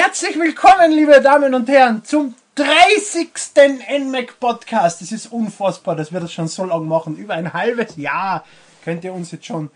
[0.00, 3.30] Herzlich willkommen, liebe Damen und Herren, zum 30.
[3.98, 5.02] NMAC Podcast.
[5.02, 7.16] Es ist unfassbar, dass wir das schon so lange machen.
[7.16, 8.44] Über ein halbes Jahr
[8.84, 9.70] könnt ihr uns jetzt schon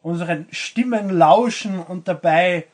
[0.00, 2.64] unseren Stimmen lauschen und dabei,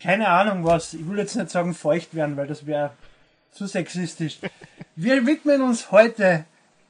[0.00, 2.92] keine Ahnung was, ich will jetzt nicht sagen feucht werden, weil das wäre
[3.52, 4.38] zu sexistisch.
[4.96, 6.46] Wir widmen uns heute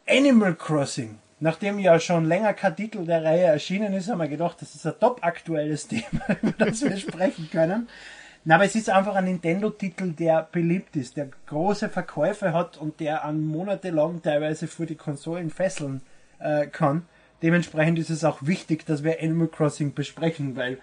[0.07, 1.19] Animal Crossing.
[1.41, 4.87] Nachdem ja schon länger kein Titel der Reihe erschienen ist, haben wir gedacht, das ist
[4.87, 7.89] ein top aktuelles Thema, über das wir sprechen können.
[8.47, 13.01] Na, aber es ist einfach ein Nintendo-Titel, der beliebt ist, der große Verkäufe hat und
[13.01, 16.03] der an monatelang teilweise vor die Konsolen fesseln
[16.41, 17.07] äh, kann.
[17.41, 20.79] Dementsprechend ist es auch wichtig, dass wir Animal Crossing besprechen, weil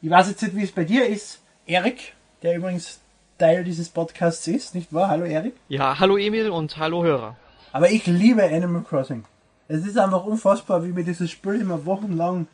[0.00, 1.42] ich weiß jetzt nicht, wie es bei dir ist.
[1.66, 3.00] Erik, der übrigens
[3.38, 5.08] Teil dieses Podcasts ist, nicht wahr?
[5.08, 5.54] Hallo Erik.
[5.68, 7.36] Ja, hallo Emil und hallo Hörer.
[7.72, 9.24] Aber ich liebe Animal Crossing.
[9.66, 12.46] Es ist einfach unfassbar, wie mir dieses Spiel immer wochenlang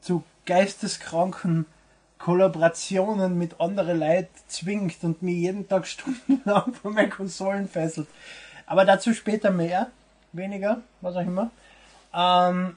[0.00, 1.66] zu geisteskranken
[2.18, 8.08] Kollaborationen mit anderen Leuten zwingt und mir jeden Tag stundenlang von meinen Konsolen fesselt.
[8.66, 9.88] Aber dazu später mehr,
[10.32, 11.50] weniger, was auch immer.
[12.14, 12.76] Ähm,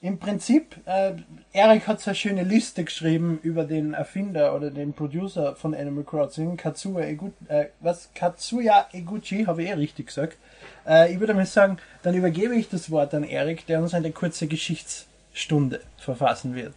[0.00, 1.12] Im Prinzip, äh,
[1.52, 6.04] Eric hat so eine schöne Liste geschrieben über den Erfinder oder den Producer von Animal
[6.04, 10.38] Crossing, Katsuya, Egu äh, was, Katsuya Eguchi, habe ich eh richtig gesagt.
[10.86, 14.12] Äh, ich würde mal sagen, dann übergebe ich das Wort an Eric, der uns eine
[14.12, 16.72] kurze Geschichtsstunde verfassen wird.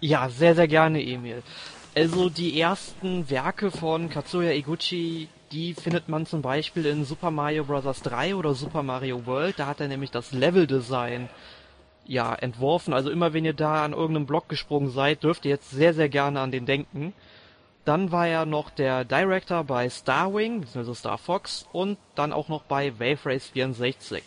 [0.00, 1.42] Ja, sehr, sehr gerne, Emil.
[1.94, 7.64] Also die ersten Werke von Katsuya Eguchi, die findet man zum Beispiel in Super Mario
[7.64, 8.02] Bros.
[8.02, 9.58] 3 oder Super Mario World.
[9.58, 11.30] Da hat er nämlich das Leveldesign
[12.04, 12.92] ja entworfen.
[12.92, 16.10] Also immer wenn ihr da an irgendeinem Block gesprungen seid, dürft ihr jetzt sehr, sehr
[16.10, 17.14] gerne an den denken.
[17.86, 20.94] Dann war er noch der Director bei Starwing, bzw.
[20.94, 24.22] Star Fox und dann auch noch bei Wave Race 64.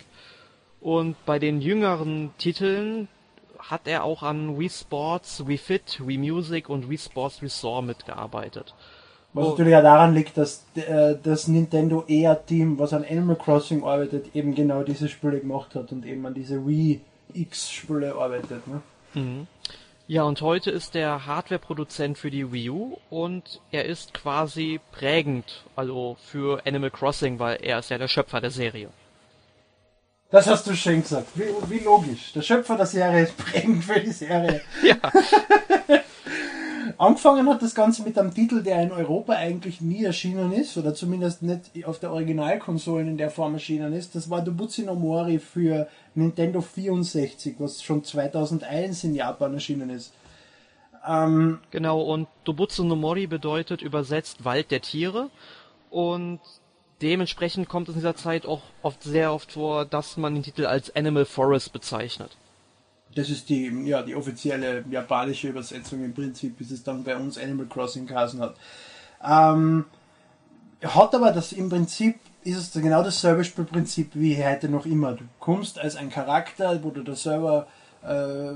[0.81, 3.07] Und bei den jüngeren Titeln,
[3.69, 8.73] hat er auch an Wii Sports, Wii Fit, Wii Music und Wii Sports Resort mitgearbeitet.
[9.33, 9.49] Was oh.
[9.51, 14.55] natürlich auch daran liegt, dass äh, das Nintendo EA-Team, was an Animal Crossing arbeitet, eben
[14.55, 17.01] genau diese Spiele gemacht hat und eben an diese Wii
[17.33, 18.67] X-Spiele arbeitet.
[18.67, 18.81] Ne?
[19.13, 19.47] Mhm.
[20.07, 25.63] Ja, und heute ist er Hardware-Produzent für die Wii U und er ist quasi prägend,
[25.75, 28.89] also für Animal Crossing, weil er ist ja der Schöpfer der Serie.
[30.31, 31.27] Das hast du schön gesagt.
[31.33, 32.33] Wie, wie logisch.
[32.33, 34.61] Der Schöpfer der Serie ist prägend für die Serie.
[34.83, 34.95] Ja.
[36.97, 40.93] Angefangen hat das Ganze mit einem Titel, der in Europa eigentlich nie erschienen ist, oder
[40.93, 44.15] zumindest nicht auf der Originalkonsolen in der Form erschienen ist.
[44.15, 50.11] Das war Dobutsu no Mori für Nintendo 64, was schon 2001 in Japan erschienen ist.
[51.07, 55.29] Ähm, genau, und Dobutsu no Mori bedeutet übersetzt Wald der Tiere.
[55.89, 56.41] Und
[57.01, 60.65] Dementsprechend kommt es in dieser Zeit auch oft sehr oft vor, dass man den Titel
[60.65, 62.35] als Animal Forest bezeichnet.
[63.15, 67.37] Das ist die, ja, die offizielle japanische Übersetzung im Prinzip, bis es dann bei uns
[67.37, 68.55] Animal Crossing geheißen hat.
[69.23, 69.85] Ähm,
[70.83, 75.13] hat aber das im Prinzip ist es genau dasselbe Spielprinzip wie heute noch immer.
[75.13, 77.67] Du kommst als ein Charakter, wo du das selber,
[78.01, 78.07] äh,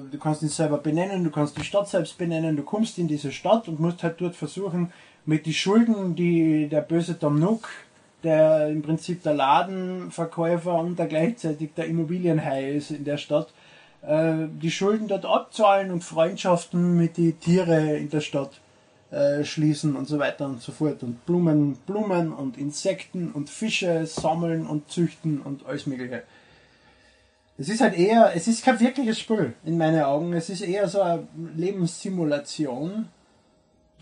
[0.10, 3.32] du kannst ihn selber benennen, du kannst die Stadt selbst benennen, du kommst in diese
[3.32, 4.94] Stadt und musst halt dort versuchen,
[5.26, 7.68] mit die Schulden, die der böse Tom Nook
[8.24, 13.50] der im Prinzip der Ladenverkäufer und der gleichzeitig der Immobilienhai ist in der Stadt,
[14.02, 18.60] äh, die Schulden dort abzahlen und Freundschaften mit den Tiere in der Stadt
[19.12, 24.06] äh, schließen und so weiter und so fort und Blumen, Blumen und Insekten und Fische
[24.06, 26.24] sammeln und züchten und alles mögliche.
[27.58, 30.34] Es ist halt eher, es ist kein wirkliches Spiel in meinen Augen.
[30.34, 33.10] Es ist eher so eine Lebenssimulation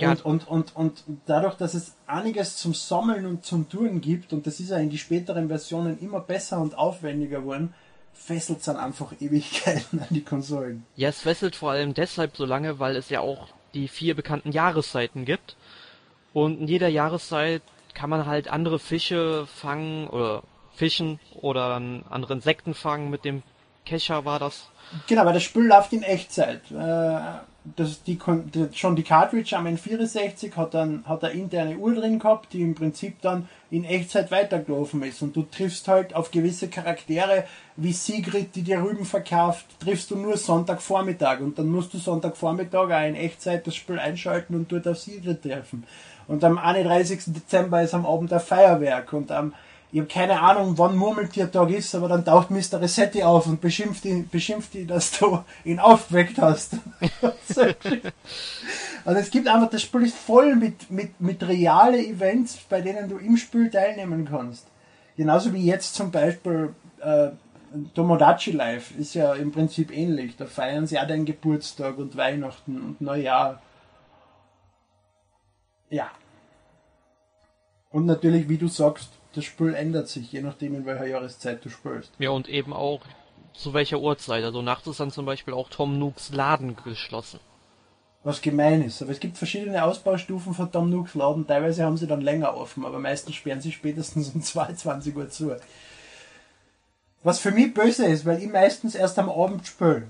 [0.01, 0.12] ja.
[0.23, 4.47] Und, und, und, und dadurch, dass es einiges zum Sammeln und zum Tun gibt, und
[4.47, 7.73] das ist ja in die späteren Versionen immer besser und aufwendiger geworden,
[8.13, 10.85] fesselt es dann einfach Ewigkeiten an die Konsolen.
[10.95, 14.51] Ja, es fesselt vor allem deshalb so lange, weil es ja auch die vier bekannten
[14.51, 15.56] Jahreszeiten gibt.
[16.33, 17.62] Und in jeder Jahreszeit
[17.94, 20.44] kann man halt andere Fische fangen oder
[20.74, 21.75] fischen oder
[22.09, 23.09] andere Insekten fangen.
[23.09, 23.44] Mit dem
[23.86, 24.69] Kescher war das.
[25.07, 26.62] Genau, weil das Spiel läuft in Echtzeit.
[26.71, 27.19] Äh,
[27.63, 28.18] das, die,
[28.74, 32.74] schon die Cartridge am N64 hat dann hat eine interne Uhr drin gehabt, die im
[32.74, 35.22] Prinzip dann in Echtzeit weitergelaufen ist.
[35.22, 40.16] Und du triffst halt auf gewisse Charaktere wie Sigrid, die dir Rüben verkauft, triffst du
[40.16, 41.40] nur Sonntagvormittag.
[41.42, 45.44] Und dann musst du Sonntagvormittag auch in Echtzeit das Spiel einschalten und dort auf Sigrid
[45.44, 45.84] treffen.
[46.28, 47.25] Und am 31.
[47.28, 49.54] Dezember ist am Abend ein Feuerwerk und am
[49.91, 52.79] ich habe keine Ahnung, wann Murmeltiertag ist, aber dann taucht Mr.
[52.79, 56.77] Resetti auf und beschimpft ihn, beschimpft ihn dass du ihn aufgeweckt hast.
[59.05, 63.09] also es gibt einfach, das Spiel ist voll mit, mit, mit reale Events, bei denen
[63.09, 64.65] du im Spiel teilnehmen kannst.
[65.17, 67.31] Genauso wie jetzt zum Beispiel äh,
[67.93, 70.38] Tomodachi Live ist ja im Prinzip ähnlich.
[70.38, 73.61] Da feiern sie auch deinen Geburtstag und Weihnachten und Neujahr.
[75.89, 76.09] Ja,
[77.91, 81.69] Und natürlich, wie du sagst, das Spiel ändert sich, je nachdem in welcher Jahreszeit du
[81.69, 82.12] spielst.
[82.19, 83.01] Ja, und eben auch
[83.54, 84.44] zu welcher Uhrzeit.
[84.44, 87.39] Also nachts ist dann zum Beispiel auch Tom Nooks Laden geschlossen.
[88.24, 89.01] Was gemein ist.
[89.01, 91.48] Aber es gibt verschiedene Ausbaustufen von Tom Nooks Laden.
[91.48, 95.56] Teilweise haben sie dann länger offen, aber meistens sperren sie spätestens um 22 Uhr zu.
[97.24, 100.07] Was für mich böse ist, weil ich meistens erst am Abend spiele.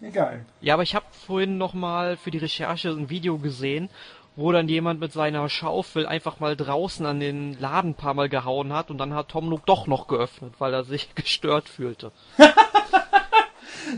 [0.00, 0.44] Egal.
[0.60, 3.88] Ja, aber ich habe vorhin nochmal für die Recherche ein Video gesehen,
[4.34, 8.28] wo dann jemand mit seiner Schaufel einfach mal draußen an den Laden ein paar Mal
[8.28, 12.12] gehauen hat und dann hat Tom Nook doch noch geöffnet, weil er sich gestört fühlte.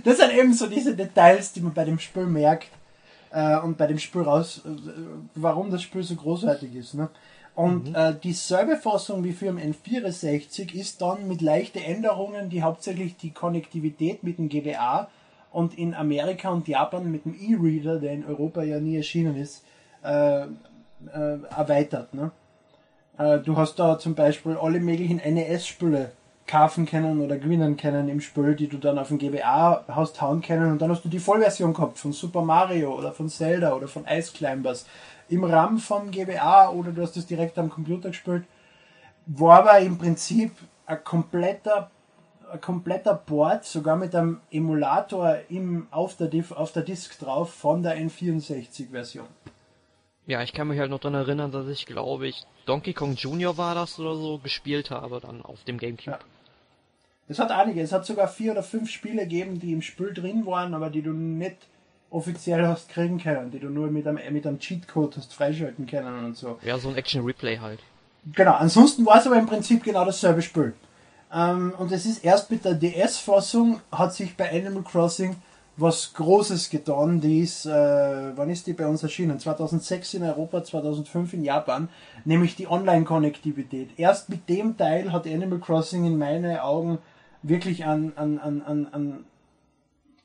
[0.04, 2.68] das sind eben so diese Details, die man bei dem Spiel merkt
[3.30, 4.70] äh, und bei dem Spiel raus, äh,
[5.34, 6.94] warum das Spiel so großartig ist.
[6.94, 7.08] Ne?
[7.54, 7.94] Und mhm.
[7.94, 13.30] äh, dieselbe Fassung wie für den N64 ist dann mit leichten Änderungen, die hauptsächlich die
[13.30, 15.08] Konnektivität mit dem GBA
[15.52, 19.64] und in Amerika und Japan mit dem E-Reader, der in Europa ja nie erschienen ist,
[20.04, 20.46] äh, äh,
[21.56, 22.14] erweitert.
[22.14, 22.30] Ne?
[23.18, 26.12] Äh, du hast da zum Beispiel alle möglichen NES-Spiele
[26.46, 30.42] kaufen können oder gewinnen können im Spiel, die du dann auf dem GBA hast hauen
[30.42, 33.88] können und dann hast du die Vollversion gehabt von Super Mario oder von Zelda oder
[33.88, 34.86] von Ice Climbers
[35.28, 38.44] im RAM vom GBA oder du hast es direkt am Computer gespielt,
[39.26, 40.52] war aber im Prinzip
[40.84, 41.90] ein kompletter,
[42.52, 47.82] ein kompletter Board, sogar mit einem Emulator im, auf, der, auf der Disk drauf von
[47.82, 49.26] der N64-Version.
[50.26, 53.58] Ja, ich kann mich halt noch daran erinnern, dass ich, glaube ich, Donkey Kong Jr.
[53.58, 56.12] war das oder so, gespielt habe dann auf dem Gamecube.
[56.12, 56.18] Ja.
[57.28, 60.46] Es hat einige, es hat sogar vier oder fünf Spiele gegeben, die im Spiel drin
[60.46, 61.56] waren, aber die du nicht
[62.10, 66.24] offiziell hast kriegen können, die du nur mit einem, mit einem Cheatcode hast freischalten können
[66.24, 66.58] und so.
[66.62, 67.80] Ja, so ein Action Replay halt.
[68.32, 70.74] Genau, ansonsten war es aber im Prinzip genau dasselbe Spiel.
[71.32, 75.36] Ähm, und es ist erst mit der DS-Fassung hat sich bei Animal Crossing
[75.76, 77.20] was Großes getan.
[77.20, 79.38] Die ist, äh, wann ist die bei uns erschienen?
[79.38, 81.88] 2006 in Europa, 2005 in Japan,
[82.24, 83.90] nämlich die Online-Konnektivität.
[83.98, 86.98] Erst mit dem Teil hat Animal Crossing in meinen Augen
[87.42, 89.24] wirklich an, an, an, an, an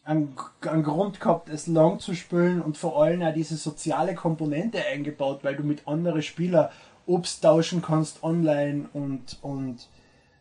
[0.05, 5.39] einen Grund gehabt, es lang zu spielen und vor allem auch diese soziale Komponente eingebaut,
[5.43, 6.69] weil du mit anderen Spielern
[7.05, 9.87] Obst tauschen kannst online und, und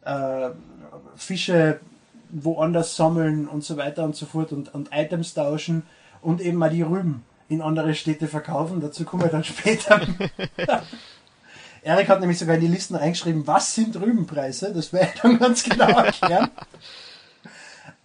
[0.05, 0.51] äh,
[1.17, 1.81] Fische
[2.31, 5.83] woanders sammeln und so weiter und so fort und, und Items tauschen
[6.23, 8.81] und eben mal die Rüben in andere Städte verkaufen.
[8.81, 10.01] Dazu kommen wir dann später.
[11.83, 14.73] Erik hat nämlich sogar in die Listen reingeschrieben, was sind Rübenpreise?
[14.73, 16.51] Das werde ich dann ganz genau erklären.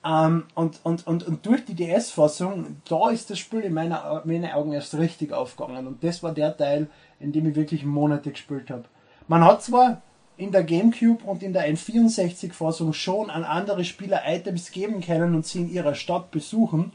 [0.05, 4.51] Ähm, und, und, und, und durch die DS-Fassung, da ist das Spiel in meiner, meinen
[4.51, 5.87] Augen erst richtig aufgegangen.
[5.87, 6.87] Und das war der Teil,
[7.19, 8.83] in dem ich wirklich Monate gespielt habe.
[9.29, 10.01] Man hat zwar
[10.37, 15.45] in der GameCube und in der N64-Fassung schon an andere Spieler Items geben können und
[15.45, 16.91] sie in ihrer Stadt besuchen.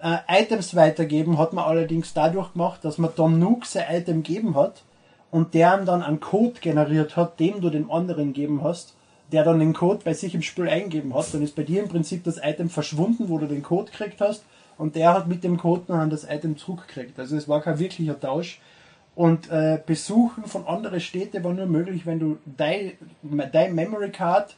[0.00, 4.54] Äh, Items weitergeben hat man allerdings dadurch gemacht, dass man Tom Nook sein Item gegeben
[4.54, 4.82] hat
[5.30, 8.94] und der dann einen Code generiert hat, dem du den anderen geben hast
[9.32, 11.88] der dann den Code bei sich im Spiel eingeben hat, dann ist bei dir im
[11.88, 14.44] Prinzip das Item verschwunden, wo du den Code gekriegt hast,
[14.76, 17.18] und der hat mit dem Code dann das Item zurückgekriegt.
[17.18, 18.60] Also es war kein wirklicher Tausch.
[19.14, 22.92] Und äh, Besuchen von anderen Städten war nur möglich, wenn du dein,
[23.52, 24.56] dein Memory Card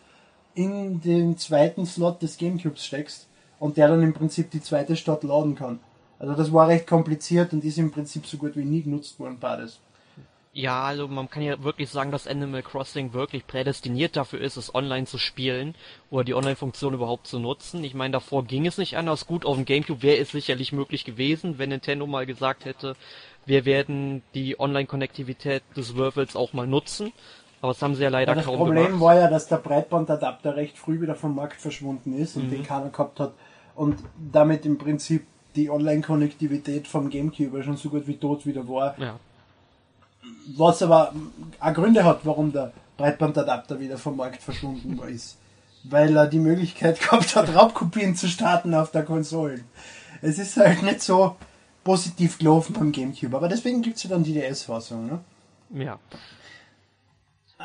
[0.55, 3.27] in den zweiten Slot des Gamecubes steckst
[3.59, 5.81] und der dann im Prinzip die zweite Stadt laden kann.
[6.19, 9.37] Also das war recht kompliziert und ist im Prinzip so gut wie nie genutzt worden,
[9.39, 9.79] beides.
[10.57, 14.75] Ja, also man kann ja wirklich sagen, dass Animal Crossing wirklich prädestiniert dafür ist, es
[14.75, 15.75] online zu spielen
[16.09, 17.85] oder die Online-Funktion überhaupt zu nutzen.
[17.85, 19.27] Ich meine, davor ging es nicht anders.
[19.27, 22.97] Gut, auf dem Gamecube wäre es sicherlich möglich gewesen, wenn Nintendo mal gesagt hätte,
[23.45, 27.13] wir werden die Online-Konnektivität des Würfels auch mal nutzen.
[27.61, 29.01] Aber das haben sie ja leider ja, das kaum Problem gemacht.
[29.03, 32.51] war ja, dass der Breitbandadapter recht früh wieder vom Markt verschwunden ist und mhm.
[32.53, 33.35] den keiner gehabt hat
[33.75, 33.99] und
[34.33, 38.99] damit im Prinzip die Online-Konnektivität vom Gamecube schon so gut wie tot wieder war.
[38.99, 39.21] Ja
[40.57, 41.13] was aber
[41.61, 45.39] auch Gründe hat, warum der Breitbandadapter wieder vom Markt verschwunden ist.
[45.85, 49.61] Weil er die Möglichkeit gehabt hat, Raubkopien zu starten auf der Konsole.
[50.23, 51.37] Es ist halt nicht so
[51.85, 55.21] positiv gelaufen beim Gamecube, aber deswegen gibt es ja dann die DS-Fassung, ne?
[55.71, 55.99] Ja.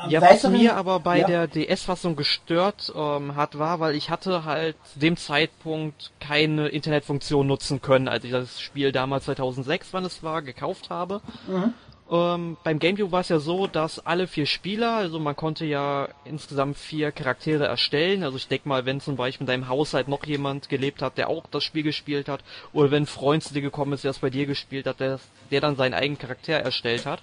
[0.08, 1.26] Ja, was mir aber bei ja.
[1.26, 7.46] der DS-Fassung gestört ähm, hat, war, weil ich hatte halt zu dem Zeitpunkt keine Internetfunktion
[7.46, 11.20] nutzen können, als ich das Spiel damals 2006, wann es war, gekauft habe.
[11.46, 11.74] Mhm.
[12.12, 16.10] Ähm, beim Gamecube war es ja so, dass alle vier Spieler, also man konnte ja
[16.26, 18.22] insgesamt vier Charaktere erstellen.
[18.22, 21.30] Also ich denke mal, wenn zum Beispiel in deinem Haushalt noch jemand gelebt hat, der
[21.30, 24.18] auch das Spiel gespielt hat, oder wenn ein Freund zu dir gekommen ist, der es
[24.18, 27.22] bei dir gespielt hat, der, der dann seinen eigenen Charakter erstellt hat.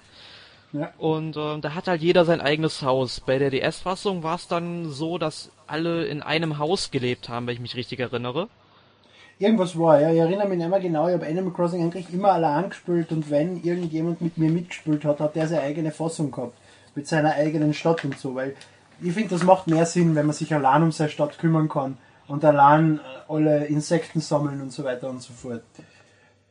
[0.72, 0.92] Ja.
[0.98, 3.20] Und äh, da hat halt jeder sein eigenes Haus.
[3.20, 7.54] Bei der DS-Fassung war es dann so, dass alle in einem Haus gelebt haben, wenn
[7.54, 8.48] ich mich richtig erinnere.
[9.40, 10.12] Irgendwas war, ja.
[10.12, 11.08] Ich erinnere mich nicht mehr genau.
[11.08, 15.18] Ich habe Animal Crossing eigentlich immer allein gespielt und wenn irgendjemand mit mir mitgespielt hat,
[15.18, 16.54] hat der seine eigene Fassung gehabt.
[16.94, 18.54] mit seiner eigenen Stadt und so, weil
[19.00, 21.96] ich finde, das macht mehr Sinn, wenn man sich allein um seine Stadt kümmern kann
[22.28, 25.62] und allein äh, alle Insekten sammeln und so weiter und so fort.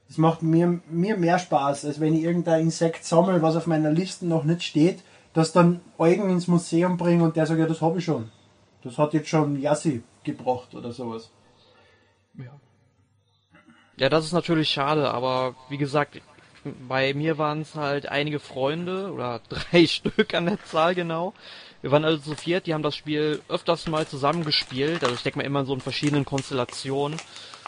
[0.07, 3.91] Das macht mir, mir mehr Spaß, als wenn ich irgendein Insekt sammle, was auf meiner
[3.91, 5.03] Liste noch nicht steht,
[5.33, 8.31] das dann Eugen ins Museum bringe und der sagt, ja, das habe ich schon.
[8.81, 11.29] Das hat jetzt schon Yassi gebracht oder sowas.
[12.35, 12.59] Ja.
[13.99, 16.21] Ja, das ist natürlich schade, aber wie gesagt,
[16.87, 21.33] bei mir waren es halt einige Freunde oder drei Stück an der Zahl genau.
[21.81, 25.39] Wir waren also zu viert, die haben das Spiel öfters mal zusammengespielt, also ich denke
[25.39, 27.19] mal immer in so in verschiedenen Konstellationen.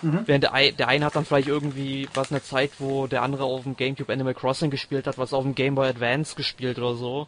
[0.02, 0.22] Mhm.
[0.26, 3.64] Während der, der eine hat dann vielleicht irgendwie was eine Zeit, wo der andere auf
[3.64, 7.28] dem GameCube Animal Crossing gespielt hat, was auf dem Game Boy Advance gespielt oder so.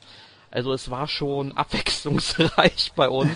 [0.49, 3.35] Also es war schon abwechslungsreich bei uns.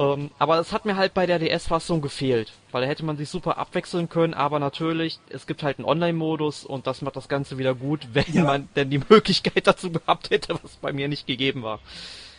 [0.00, 3.28] Ähm, aber es hat mir halt bei der DS-Fassung gefehlt, weil da hätte man sich
[3.28, 7.58] super abwechseln können, aber natürlich, es gibt halt einen Online-Modus und das macht das Ganze
[7.58, 8.44] wieder gut, wenn ja.
[8.44, 11.80] man denn die Möglichkeit dazu gehabt hätte, was bei mir nicht gegeben war.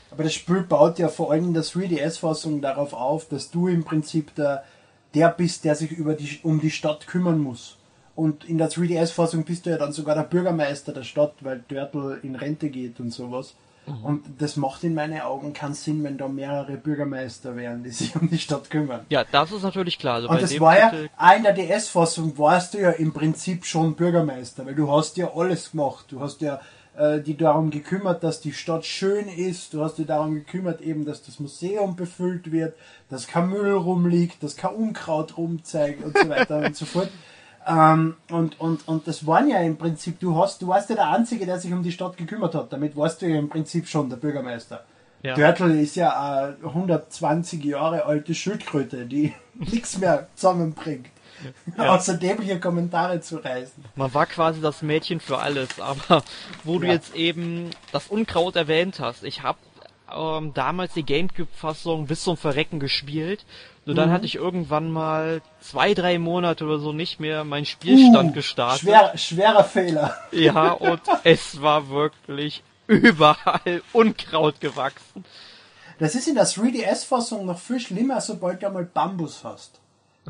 [0.09, 3.83] Aber das Spiel baut ja vor allem in der 3DS-Fassung darauf auf, dass du im
[3.83, 4.63] Prinzip der,
[5.13, 7.77] der bist, der sich über die, um die Stadt kümmern muss.
[8.15, 12.19] Und in der 3DS-Fassung bist du ja dann sogar der Bürgermeister der Stadt, weil Turtle
[12.23, 13.53] in Rente geht und sowas.
[13.85, 14.05] Mhm.
[14.05, 18.15] Und das macht in meinen Augen keinen Sinn, wenn da mehrere Bürgermeister wären, die sich
[18.15, 19.05] um die Stadt kümmern.
[19.09, 20.15] Ja, das ist natürlich klar.
[20.15, 23.95] Also und das war ja, auch in der DS-Fassung warst du ja im Prinzip schon
[23.95, 26.05] Bürgermeister, weil du hast ja alles gemacht.
[26.09, 26.59] Du hast ja
[26.97, 29.73] äh, die darum gekümmert, dass die Stadt schön ist.
[29.73, 32.75] Du hast dich darum gekümmert, eben, dass das Museum befüllt wird,
[33.09, 37.09] dass kein Müll rumliegt, dass kein Unkraut rumzeigt und so weiter und so fort.
[37.67, 41.09] Ähm, und, und, und das waren ja im Prinzip, du hast, du warst ja der
[41.09, 42.73] Einzige, der sich um die Stadt gekümmert hat.
[42.73, 44.83] Damit warst du ja im Prinzip schon der Bürgermeister.
[45.23, 45.35] Ja.
[45.35, 51.07] Dörtl ist ja eine 120 Jahre alte Schildkröte, die nichts mehr zusammenbringt.
[51.77, 51.95] Ja.
[51.95, 53.83] Außer dämliche Kommentare zu reißen.
[53.95, 56.23] Man war quasi das Mädchen für alles, aber
[56.63, 56.79] wo ja.
[56.79, 59.57] du jetzt eben das Unkraut erwähnt hast, ich habe
[60.13, 63.45] ähm, damals die Gamecube-Fassung bis zum Verrecken gespielt.
[63.85, 64.13] Nur dann mhm.
[64.13, 68.81] hatte ich irgendwann mal zwei, drei Monate oder so nicht mehr meinen Spielstand uh, gestartet.
[68.81, 70.15] Schwer, schwerer Fehler.
[70.31, 75.25] Ja, und es war wirklich überall Unkraut gewachsen.
[75.97, 79.79] Das ist in der 3DS-Fassung noch viel schlimmer, sobald du einmal Bambus hast.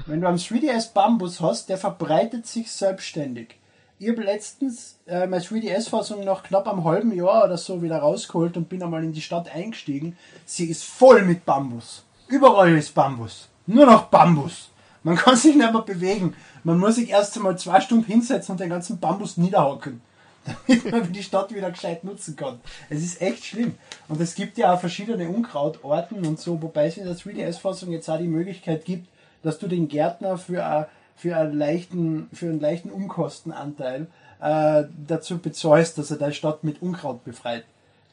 [0.05, 3.55] Wenn du am 3DS Bambus hast, der verbreitet sich selbstständig.
[3.99, 8.57] Ich habe letztens äh, meine 3DS-Fassung nach knapp einem halben Jahr oder so wieder rausgeholt
[8.57, 10.17] und bin einmal in die Stadt eingestiegen.
[10.45, 12.03] Sie ist voll mit Bambus.
[12.31, 13.49] Überall ist Bambus.
[13.67, 14.69] Nur noch Bambus.
[15.03, 16.33] Man kann sich nicht mehr bewegen.
[16.63, 20.01] Man muss sich erst einmal zwei Stunden hinsetzen und den ganzen Bambus niederhocken,
[20.67, 22.61] damit man die Stadt wieder gescheit nutzen kann.
[22.89, 23.75] Es ist echt schlimm.
[24.07, 28.09] Und es gibt ja auch verschiedene Unkrautorten und so, wobei es in der 3DS-Fassung jetzt
[28.09, 29.09] auch die Möglichkeit gibt,
[29.43, 34.07] dass du den Gärtner für, für, einen, leichten, für einen leichten Umkostenanteil
[34.39, 37.65] äh, dazu bezahlst, dass er deine Stadt mit Unkraut befreit.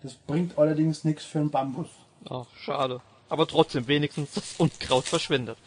[0.03, 1.89] Das bringt allerdings nichts für einen Bambus.
[2.29, 3.01] Ach, schade.
[3.29, 5.59] Aber trotzdem, wenigstens das Unkraut verschwindet.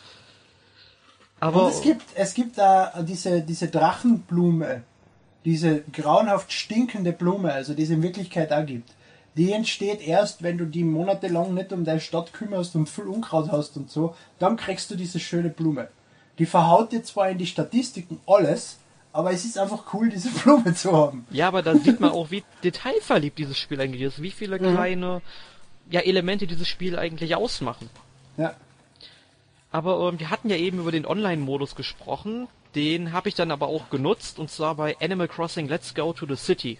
[1.39, 4.84] Aber Und es gibt, es gibt da diese, diese Drachenblume,
[5.46, 8.91] diese grauenhaft stinkende Blume, also die es in Wirklichkeit auch gibt
[9.38, 13.51] die entsteht erst, wenn du die monatelang nicht um deine Stadt kümmerst und viel Unkraut
[13.51, 15.88] hast und so, dann kriegst du diese schöne Blume.
[16.38, 18.77] Die verhaut dir zwar in die Statistiken alles,
[19.13, 21.25] aber es ist einfach cool, diese Blume zu haben.
[21.32, 24.74] Ja, aber da sieht man auch, wie detailverliebt dieses Spiel eigentlich ist, wie viele mhm.
[24.74, 25.22] kleine
[25.92, 27.90] ja, Elemente dieses Spiel eigentlich ausmachen.
[28.38, 28.56] Ja.
[29.72, 33.68] Aber ähm, wir hatten ja eben über den Online-Modus gesprochen, den habe ich dann aber
[33.68, 36.78] auch genutzt, und zwar bei Animal Crossing Let's Go to the City.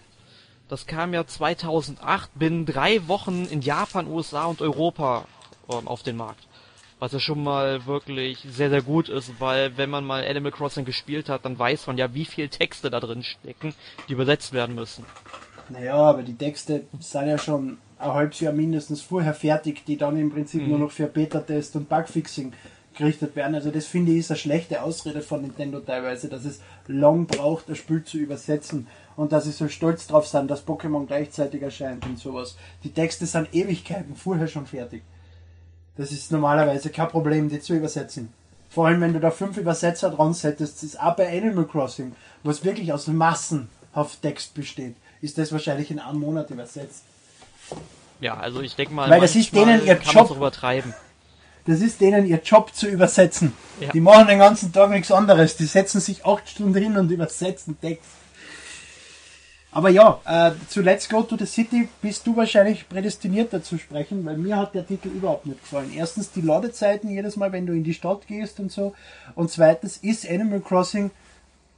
[0.68, 5.26] Das kam ja 2008 binnen drei Wochen in Japan, USA und Europa
[5.70, 6.46] ähm, auf den Markt.
[6.98, 10.84] Was ja schon mal wirklich sehr, sehr gut ist, weil wenn man mal Animal Crossing
[10.84, 13.74] gespielt hat, dann weiß man ja, wie viel Texte da drin stecken,
[14.08, 15.04] die übersetzt werden müssen.
[15.68, 20.18] Naja, aber die Texte sind ja schon ein halbes Jahr mindestens vorher fertig, die dann
[20.18, 20.68] im Prinzip mhm.
[20.70, 22.52] nur noch für Beta-Test und Bugfixing
[22.94, 23.54] gerichtet werden.
[23.54, 27.68] Also das finde ich ist eine schlechte Ausrede von Nintendo teilweise, dass es lang braucht,
[27.68, 32.04] das Spiel zu übersetzen und dass sie so stolz drauf sind, dass Pokémon gleichzeitig erscheint
[32.06, 32.56] und sowas.
[32.84, 35.02] Die Texte sind Ewigkeiten vorher schon fertig.
[35.96, 38.32] Das ist normalerweise kein Problem, die zu übersetzen.
[38.70, 42.64] Vor allem, wenn du da fünf Übersetzer dran settest, ist auch bei Animal Crossing, was
[42.64, 47.04] wirklich aus Massen auf Text besteht, ist das wahrscheinlich in einem Monat übersetzt.
[48.20, 50.30] Ja, also ich denke mal, Weil das ist denen ihr Job.
[50.30, 50.94] übertreiben.
[51.66, 53.52] Das ist denen ihr Job zu übersetzen.
[53.80, 53.90] Ja.
[53.90, 55.56] Die machen den ganzen Tag nichts anderes.
[55.56, 58.10] Die setzen sich acht Stunden hin und übersetzen Text.
[59.74, 64.24] Aber ja, äh, zu Let's Go to the City bist du wahrscheinlich prädestiniert dazu sprechen,
[64.26, 65.90] weil mir hat der Titel überhaupt nicht gefallen.
[65.96, 68.94] Erstens die Ladezeiten jedes Mal, wenn du in die Stadt gehst und so.
[69.34, 71.10] Und zweitens ist Animal Crossing,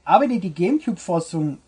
[0.05, 1.59] aber wenn ich die Gamecube-Fassung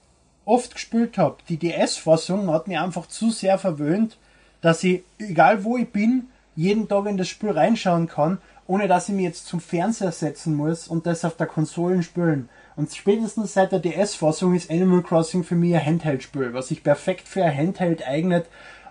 [0.47, 4.17] oft gespielt habe, die DS-Fassung hat mich einfach zu sehr verwöhnt,
[4.63, 9.09] dass ich, egal wo ich bin, jeden Tag in das Spiel reinschauen kann, ohne dass
[9.09, 12.49] ich mich jetzt zum Fernseher setzen muss und das auf der Konsole spielen.
[12.77, 17.29] Und spätestens seit der DS-Fassung ist Animal Crossing für mich ein Handheld-Spiel, was sich perfekt
[17.29, 18.47] für ein Handheld eignet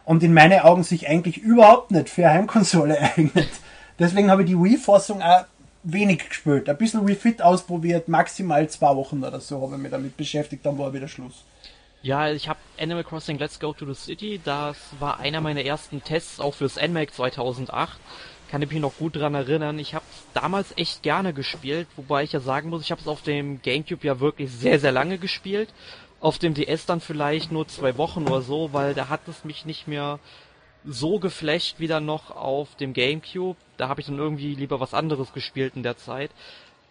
[0.06, 3.50] und in meinen Augen sich eigentlich überhaupt nicht für eine Heimkonsole eignet.
[3.98, 5.46] Deswegen habe ich die Wii-Fassung auch
[5.86, 6.68] wenig gespielt.
[6.68, 10.66] Ein bisschen Wii Fit ausprobiert, maximal zwei Wochen oder so habe ich mich damit beschäftigt,
[10.66, 11.44] dann war wieder Schluss.
[12.02, 16.04] Ja, ich habe Animal Crossing Let's Go to the City, das war einer meiner ersten
[16.04, 17.98] Tests auch fürs NMAC 2008.
[18.52, 19.80] Kann ich mich noch gut dran erinnern.
[19.80, 23.24] Ich habe damals echt gerne gespielt, wobei ich ja sagen muss, ich habe es auf
[23.24, 25.74] dem GameCube ja wirklich sehr, sehr lange gespielt.
[26.22, 29.66] Auf dem DS dann vielleicht nur zwei Wochen oder so, weil da hat es mich
[29.66, 30.20] nicht mehr
[30.86, 33.58] so geflasht wie dann noch auf dem Gamecube.
[33.78, 36.32] Da habe ich dann irgendwie lieber was anderes gespielt in der Zeit.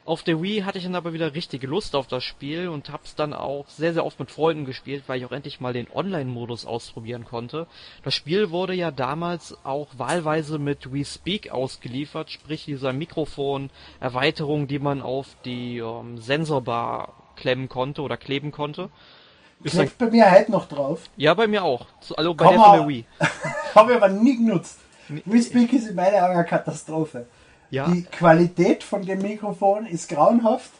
[0.06, 3.14] Auf der Wii hatte ich dann aber wieder richtige Lust auf das Spiel und hab's
[3.14, 6.66] dann auch sehr, sehr oft mit Freunden gespielt, weil ich auch endlich mal den Online-Modus
[6.66, 7.66] ausprobieren konnte.
[8.02, 14.78] Das Spiel wurde ja damals auch wahlweise mit Wii Speak ausgeliefert, sprich dieser Mikrofon-Erweiterung, die
[14.78, 18.90] man auf die ähm, Sensorbar klemmen konnte oder kleben konnte.
[19.64, 21.00] Klebt bei mir halt noch drauf.
[21.16, 21.86] Ja, bei mir auch.
[22.16, 23.04] Also bei Komm der von der Wii.
[23.74, 24.78] Habe ich aber nie genutzt.
[25.08, 27.26] Wii Speak ist in meiner Augen eine Katastrophe.
[27.70, 27.88] Ja.
[27.88, 30.70] Die Qualität von dem Mikrofon ist grauenhaft.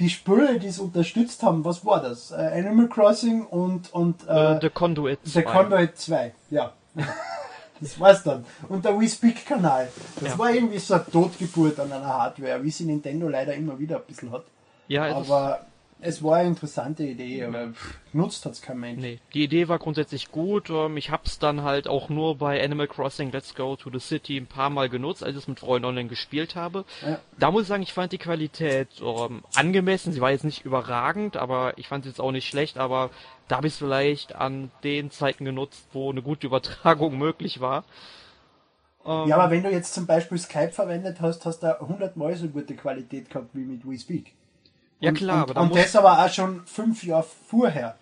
[0.00, 2.30] Die Spüle, die es unterstützt haben, was war das?
[2.30, 5.30] Äh, Animal Crossing und, und äh, äh The Conduit 2.
[5.30, 6.72] The Conduit 2, ja.
[7.80, 8.44] das war's dann.
[8.68, 9.88] Und der Wii Speak Kanal.
[10.20, 10.38] Das ja.
[10.38, 14.04] war irgendwie so eine Totgeburt an einer Hardware, wie sie Nintendo leider immer wieder ein
[14.06, 14.44] bisschen hat.
[14.86, 15.66] Ja, aber
[16.00, 17.72] es war eine interessante Idee, aber
[18.12, 19.00] genutzt hat es kein Mensch.
[19.00, 20.70] Nee, die Idee war grundsätzlich gut.
[20.70, 24.36] Ähm, ich hab's dann halt auch nur bei Animal Crossing Let's Go to the City
[24.36, 26.84] ein paar Mal genutzt, als ich es mit Freunden online gespielt habe.
[27.04, 27.18] Ja.
[27.38, 30.12] Da muss ich sagen, ich fand die Qualität ähm, angemessen.
[30.12, 33.10] Sie war jetzt nicht überragend, aber ich fand sie jetzt auch nicht schlecht, aber
[33.48, 37.84] da habe ich es vielleicht an den Zeiten genutzt, wo eine gute Übertragung möglich war.
[39.04, 42.36] Ähm, ja, aber wenn du jetzt zum Beispiel Skype verwendet hast, hast du 100 Mal
[42.36, 44.34] so gute Qualität gehabt wie mit WeSpeak.
[45.00, 47.96] Ja klar, und, aber und das aber auch schon fünf Jahre vorher.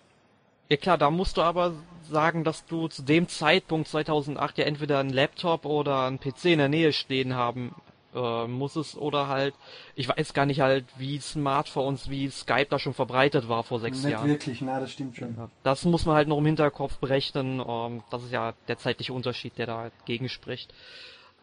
[0.69, 1.73] Ja klar, da musst du aber
[2.09, 6.59] sagen, dass du zu dem Zeitpunkt 2008 ja entweder einen Laptop oder einen PC in
[6.59, 7.75] der Nähe stehen haben
[8.17, 9.53] äh, musstest oder halt,
[9.95, 14.03] ich weiß gar nicht halt, wie Smartphones, wie Skype da schon verbreitet war vor sechs
[14.03, 14.27] nicht Jahren.
[14.27, 15.35] Nicht wirklich, na, das stimmt schon.
[15.63, 19.57] Das muss man halt noch im Hinterkopf berechnen, ähm, das ist ja der zeitliche Unterschied,
[19.57, 20.73] der da halt gegen spricht.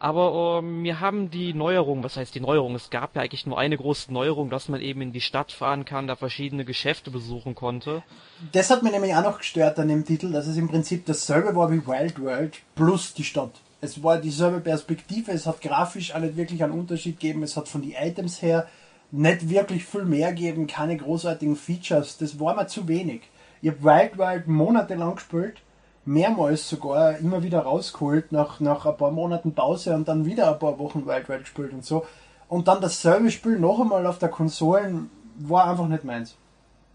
[0.05, 2.75] Aber ähm, wir haben die Neuerung, was heißt die Neuerung?
[2.75, 5.83] Es gab ja eigentlich nur eine große Neuerung, dass man eben in die Stadt fahren
[5.83, 8.03] kann, da verschiedene Geschäfte besuchen konnte.
[8.51, 11.55] Das hat mir nämlich auch noch gestört an dem Titel, dass es im Prinzip dasselbe
[11.55, 13.53] war wie Wild World plus die Stadt.
[13.81, 17.67] Es war dieselbe Perspektive, es hat grafisch auch nicht wirklich einen Unterschied gegeben, es hat
[17.67, 18.67] von den Items her
[19.09, 23.21] nicht wirklich viel mehr gegeben, keine großartigen Features, das war mir zu wenig.
[23.63, 25.63] Ich habe Wild World monatelang gespielt
[26.05, 30.59] mehrmals sogar immer wieder rausgeholt nach, nach ein paar Monaten Pause und dann wieder ein
[30.59, 32.05] paar Wochen Wild Wild gespielt und so.
[32.47, 36.37] Und dann dasselbe Spiel noch einmal auf der Konsole war einfach nicht meins.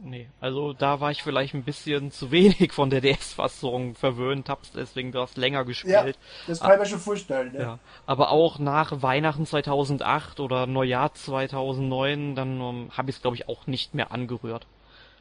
[0.02, 4.72] Nee, also da war ich vielleicht ein bisschen zu wenig von der DS-Fassung verwöhnt, hab's
[4.72, 5.92] deswegen das länger gespielt.
[5.92, 6.12] Ja,
[6.46, 7.52] das kann ich mir schon vorstellen.
[7.54, 7.60] Ja.
[7.60, 7.78] ja.
[8.06, 13.36] Aber auch nach Weihnachten 2008 oder Neujahr 2009, dann um, ähm, habe ich es glaube
[13.36, 14.66] ich auch nicht mehr angerührt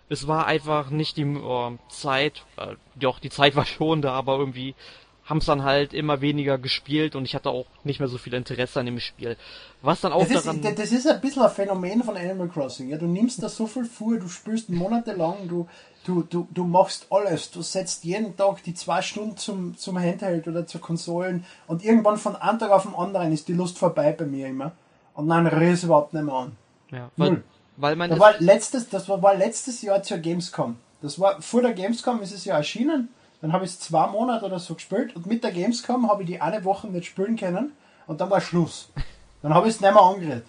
[0.10, 4.38] es war einfach nicht die äh, Zeit, äh, doch die Zeit war schon da, aber
[4.38, 4.76] irgendwie
[5.30, 8.34] haben es dann halt immer weniger gespielt und ich hatte auch nicht mehr so viel
[8.34, 9.38] Interesse an dem Spiel.
[9.84, 10.60] Was dann auch das daran.
[10.64, 12.90] Ist, das ist ein bisschen ein Phänomen von Animal Crossing.
[12.90, 15.68] Ja, du nimmst da so viel vor, du spielst monatelang, du,
[16.04, 17.52] du, du, du machst alles.
[17.52, 22.18] Du setzt jeden Tag die zwei Stunden zum, zum Handheld oder zur Konsolen und irgendwann
[22.18, 24.72] von einem Tag auf den anderen ist die Lust vorbei bei mir immer.
[25.14, 26.56] Und dann rührst überhaupt nicht mehr an.
[26.92, 27.44] Ja, Null.
[27.80, 30.76] Weil man das war letztes, das war, war letztes Jahr zur Gamescom.
[31.02, 33.08] Das war vor der Gamescom ist es ja erschienen.
[33.42, 36.28] Dann habe ich es zwei Monate oder so gespielt und mit der Gamescom habe ich
[36.28, 37.72] die eine Woche nicht spielen können
[38.06, 38.90] und dann war Schluss.
[39.42, 40.44] Dann habe ich es nicht mehr angerührt.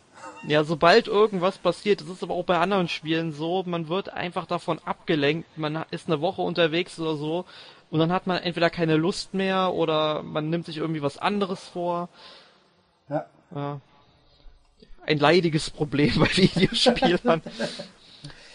[0.48, 4.46] Ja, sobald irgendwas passiert, das ist aber auch bei anderen Spielen so, man wird einfach
[4.46, 7.44] davon abgelenkt, man ist eine Woche unterwegs oder so
[7.90, 11.68] und dann hat man entweder keine Lust mehr oder man nimmt sich irgendwie was anderes
[11.68, 12.08] vor.
[13.08, 13.26] Ja.
[13.54, 13.80] ja
[15.06, 17.42] ein leidiges Problem bei Videospielern.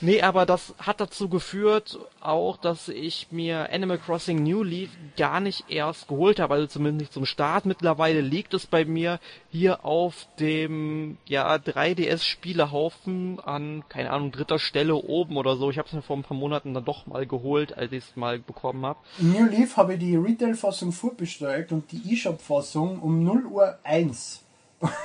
[0.01, 5.39] nee, aber das hat dazu geführt auch, dass ich mir Animal Crossing New Leaf gar
[5.39, 7.65] nicht erst geholt habe, also zumindest nicht zum Start.
[7.65, 9.19] Mittlerweile liegt es bei mir
[9.51, 15.69] hier auf dem ja 3DS Spielehaufen an keine Ahnung dritter Stelle oben oder so.
[15.69, 18.15] Ich habe es mir vor ein paar Monaten dann doch mal geholt, als ich es
[18.15, 18.99] mal bekommen habe.
[19.19, 23.79] New Leaf habe ich die Retail Fassung vorbestellt und die eShop Fassung um 0 Uhr
[23.84, 24.44] 1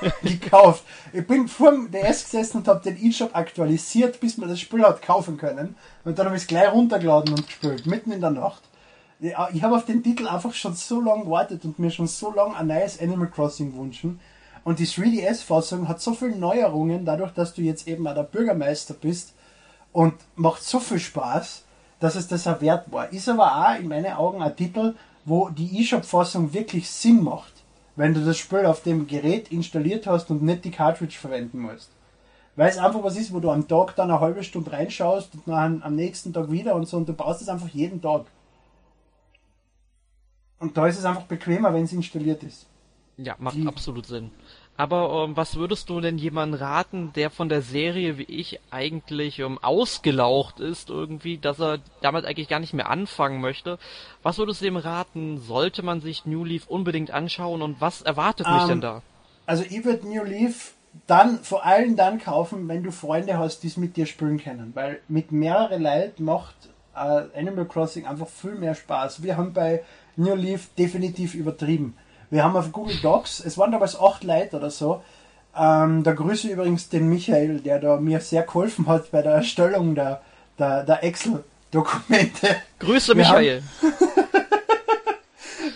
[0.23, 0.83] gekauft.
[1.13, 4.83] Ich bin vor dem DS gesessen und habe den E-Shop aktualisiert, bis man das Spiel
[4.83, 5.75] hat kaufen können.
[6.03, 8.63] Und dann habe ich es gleich runtergeladen und gespielt, mitten in der Nacht.
[9.19, 12.55] Ich habe auf den Titel einfach schon so lange gewartet und mir schon so lange
[12.55, 14.19] ein neues Animal Crossing wünschen.
[14.63, 18.93] Und die 3DS-Fassung hat so viele Neuerungen, dadurch, dass du jetzt eben auch der Bürgermeister
[18.93, 19.33] bist
[19.91, 21.63] und macht so viel Spaß,
[21.99, 23.11] dass es das auch wert war.
[23.11, 27.53] Ist aber auch in meinen Augen ein Titel, wo die eShop-Fassung wirklich Sinn macht,
[27.95, 31.91] wenn du das Spiel auf dem Gerät installiert hast und nicht die Cartridge verwenden musst.
[32.55, 35.47] Weil es einfach was ist, wo du am Tag dann eine halbe Stunde reinschaust und
[35.47, 38.25] dann am nächsten Tag wieder und so und du brauchst es einfach jeden Tag.
[40.59, 42.67] Und da ist es einfach bequemer, wenn es installiert ist.
[43.17, 44.31] Ja, macht die, absolut Sinn.
[44.77, 49.39] Aber ähm, was würdest du denn jemandem raten, der von der Serie wie ich eigentlich
[49.39, 53.77] ähm, ausgelaucht ist irgendwie, dass er damit eigentlich gar nicht mehr anfangen möchte?
[54.23, 55.39] Was würdest du dem raten?
[55.39, 59.01] Sollte man sich New Leaf unbedingt anschauen und was erwartet mich denn ähm, da?
[59.45, 60.73] Also ich würde New Leaf
[61.07, 64.71] dann vor allem dann kaufen, wenn du Freunde hast, die es mit dir spielen können,
[64.73, 66.55] weil mit mehreren Leuten macht
[66.95, 69.23] äh, Animal Crossing einfach viel mehr Spaß.
[69.23, 69.83] Wir haben bei
[70.15, 71.95] New Leaf definitiv übertrieben.
[72.31, 75.03] Wir haben auf Google Docs, es waren damals acht Leute oder so.
[75.53, 79.33] Ähm, da grüße ich übrigens den Michael, der da mir sehr geholfen hat bei der
[79.33, 80.21] Erstellung der,
[80.57, 82.55] der, der Excel-Dokumente.
[82.79, 83.61] Grüße Michael.
[83.81, 83.95] Wir haben,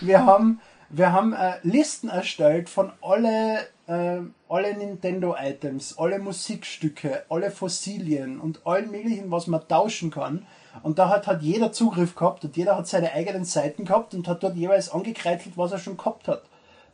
[0.00, 7.50] wir haben, wir haben äh, Listen erstellt von alle, äh, alle Nintendo-Items, alle Musikstücke, alle
[7.50, 10.46] Fossilien und allen möglichen, was man tauschen kann.
[10.82, 14.28] Und da hat, hat jeder Zugriff gehabt und jeder hat seine eigenen Seiten gehabt und
[14.28, 16.42] hat dort jeweils angekreidelt, was er schon gehabt hat.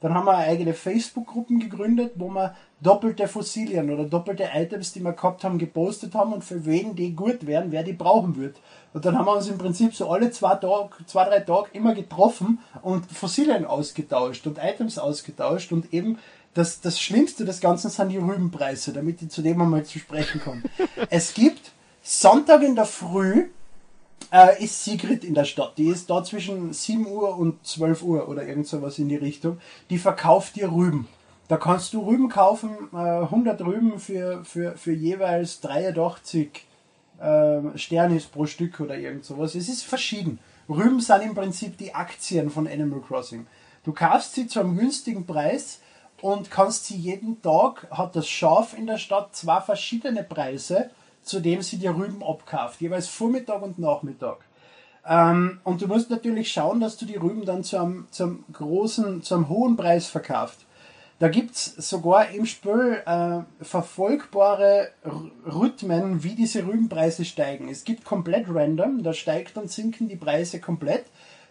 [0.03, 5.12] Dann haben wir eigene Facebook-Gruppen gegründet, wo wir doppelte Fossilien oder doppelte Items, die wir
[5.12, 8.57] gehabt haben, gepostet haben und für wen die gut wären, wer die brauchen wird.
[8.92, 11.95] Und dann haben wir uns im Prinzip so alle zwei, Tag, zwei drei Tage immer
[11.95, 16.18] getroffen und Fossilien ausgetauscht und Items ausgetauscht und eben
[16.53, 20.40] das, das Schlimmste des Ganzen sind die Rübenpreise, damit ich zu dem einmal zu sprechen
[20.40, 20.62] komme.
[21.11, 21.71] es gibt
[22.03, 23.47] Sonntag in der Früh
[24.33, 25.77] äh, ist Sigrid in der Stadt.
[25.77, 29.59] Die ist da zwischen 7 Uhr und 12 Uhr oder irgend sowas in die Richtung.
[29.90, 31.07] Die verkauft dir Rüben.
[31.49, 36.66] Da kannst du Rüben kaufen, äh, 100 Rüben für, für, für jeweils 83
[37.21, 39.55] äh, Sternis pro Stück oder irgend sowas.
[39.55, 40.38] Es ist verschieden.
[40.68, 43.47] Rüben sind im Prinzip die Aktien von Animal Crossing.
[43.85, 45.81] Du kaufst sie zu einem günstigen Preis
[46.23, 50.90] und kannst sie jeden Tag, hat das Schaf in der Stadt zwei verschiedene Preise
[51.23, 54.39] zu dem sie die Rüben abkauft, jeweils Vormittag und Nachmittag.
[55.07, 58.45] Ähm, und du musst natürlich schauen, dass du die Rüben dann zu einem, zu einem
[58.53, 60.65] großen, zu einem hohen Preis verkaufst.
[61.19, 64.89] Da gibt's sogar im Spiel äh, verfolgbare
[65.47, 67.69] Rhythmen, wie diese Rübenpreise steigen.
[67.69, 71.05] Es gibt komplett random, da steigt und sinken die Preise komplett.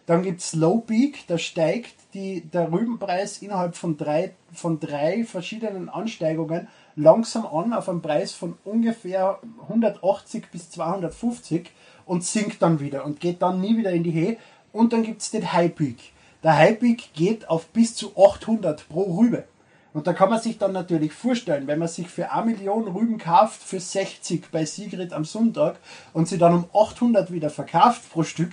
[0.04, 5.88] Dann gibt's Low Peak, da steigt die, der Rübenpreis innerhalb von drei, von drei verschiedenen
[5.88, 11.70] Ansteigungen langsam an auf einen Preis von ungefähr 180 bis 250
[12.06, 14.36] und sinkt dann wieder und geht dann nie wieder in die Höhe.
[14.72, 16.12] Und dann gibt es den High Peak.
[16.42, 19.44] Der High Peak geht auf bis zu 800 pro Rübe.
[19.92, 23.18] Und da kann man sich dann natürlich vorstellen, wenn man sich für eine Million Rüben
[23.18, 25.78] kauft, für 60 bei Sigrid am Sonntag
[26.14, 28.52] und sie dann um 800 wieder verkauft pro Stück,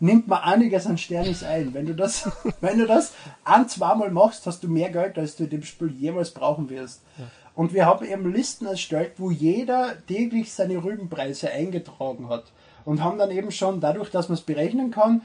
[0.00, 1.74] nimmt man einiges an Sternis ein.
[1.74, 3.12] Wenn du das, wenn du das
[3.44, 7.02] ein, zweimal machst, hast du mehr Geld, als du in dem Spiel jemals brauchen wirst.
[7.18, 7.24] Ja.
[7.58, 12.52] Und wir haben eben Listen erstellt, wo jeder täglich seine Rübenpreise eingetragen hat.
[12.84, 15.22] Und haben dann eben schon, dadurch, dass man es berechnen kann,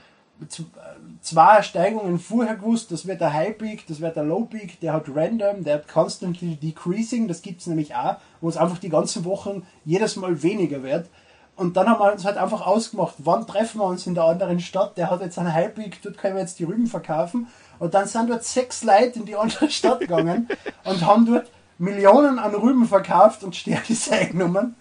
[1.21, 4.93] zwei Steigungen vorher gewusst, das wird der High Peak, das wird der Low Peak, der
[4.93, 8.89] hat Random, der hat Constantly Decreasing, das gibt es nämlich auch, wo es einfach die
[8.89, 11.11] ganzen Wochen jedes Mal weniger wird.
[11.55, 14.59] Und dann haben wir uns halt einfach ausgemacht, wann treffen wir uns in der anderen
[14.59, 17.45] Stadt, der hat jetzt einen High Peak, dort können wir jetzt die Rüben verkaufen.
[17.77, 20.47] Und dann sind dort sechs Leute in die andere Stadt gegangen
[20.83, 24.75] und haben dort Millionen an Rüben verkauft und Sternis eingenommen.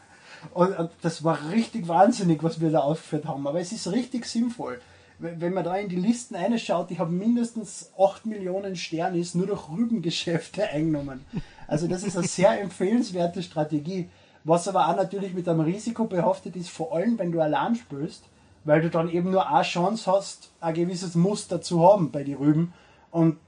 [0.54, 3.46] Und, und, das war richtig wahnsinnig, was wir da aufgeführt haben.
[3.46, 4.80] Aber es ist richtig sinnvoll.
[5.18, 9.68] Wenn man da in die Listen reinschaut, ich habe mindestens 8 Millionen Sternis nur durch
[9.68, 11.24] Rübengeschäfte eingenommen.
[11.68, 14.08] Also das ist eine sehr empfehlenswerte Strategie.
[14.44, 18.24] Was aber auch natürlich mit einem Risiko behaftet ist, vor allem wenn du allein spielst,
[18.64, 22.36] weil du dann eben nur eine Chance hast, ein gewisses Muster zu haben bei den
[22.36, 22.72] Rüben.
[23.12, 23.38] Und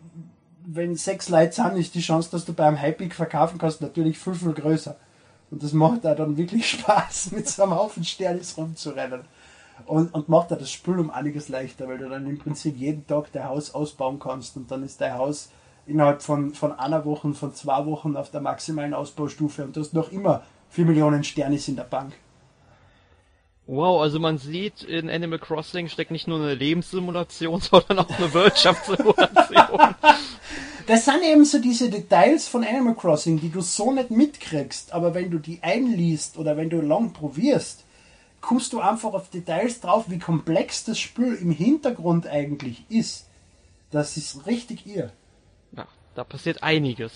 [0.66, 4.34] wenn sechs Leute sind, ist die Chance, dass du beim Hypeig verkaufen kannst, natürlich viel,
[4.34, 4.96] viel größer.
[5.50, 9.22] Und das macht da dann wirklich Spaß, mit so einem Haufen Sternis rumzurennen.
[9.86, 13.06] Und, und macht da das Spiel um einiges leichter, weil du dann im Prinzip jeden
[13.06, 15.50] Tag dein Haus ausbauen kannst und dann ist dein Haus
[15.86, 19.92] innerhalb von, von einer Woche, von zwei Wochen auf der maximalen Ausbaustufe und du hast
[19.92, 22.14] noch immer 4 Millionen Sternis in der Bank.
[23.66, 28.32] Wow, also man sieht, in Animal Crossing steckt nicht nur eine Lebenssimulation, sondern auch eine
[28.32, 29.63] Wirtschaftssimulation.
[30.86, 35.14] Das sind eben so diese Details von Animal Crossing, die du so nicht mitkriegst, aber
[35.14, 37.84] wenn du die einliest oder wenn du lang probierst,
[38.42, 43.28] kommst du einfach auf Details drauf, wie komplex das Spiel im Hintergrund eigentlich ist.
[43.90, 45.10] Das ist richtig irr.
[45.74, 47.12] Ja, da passiert einiges.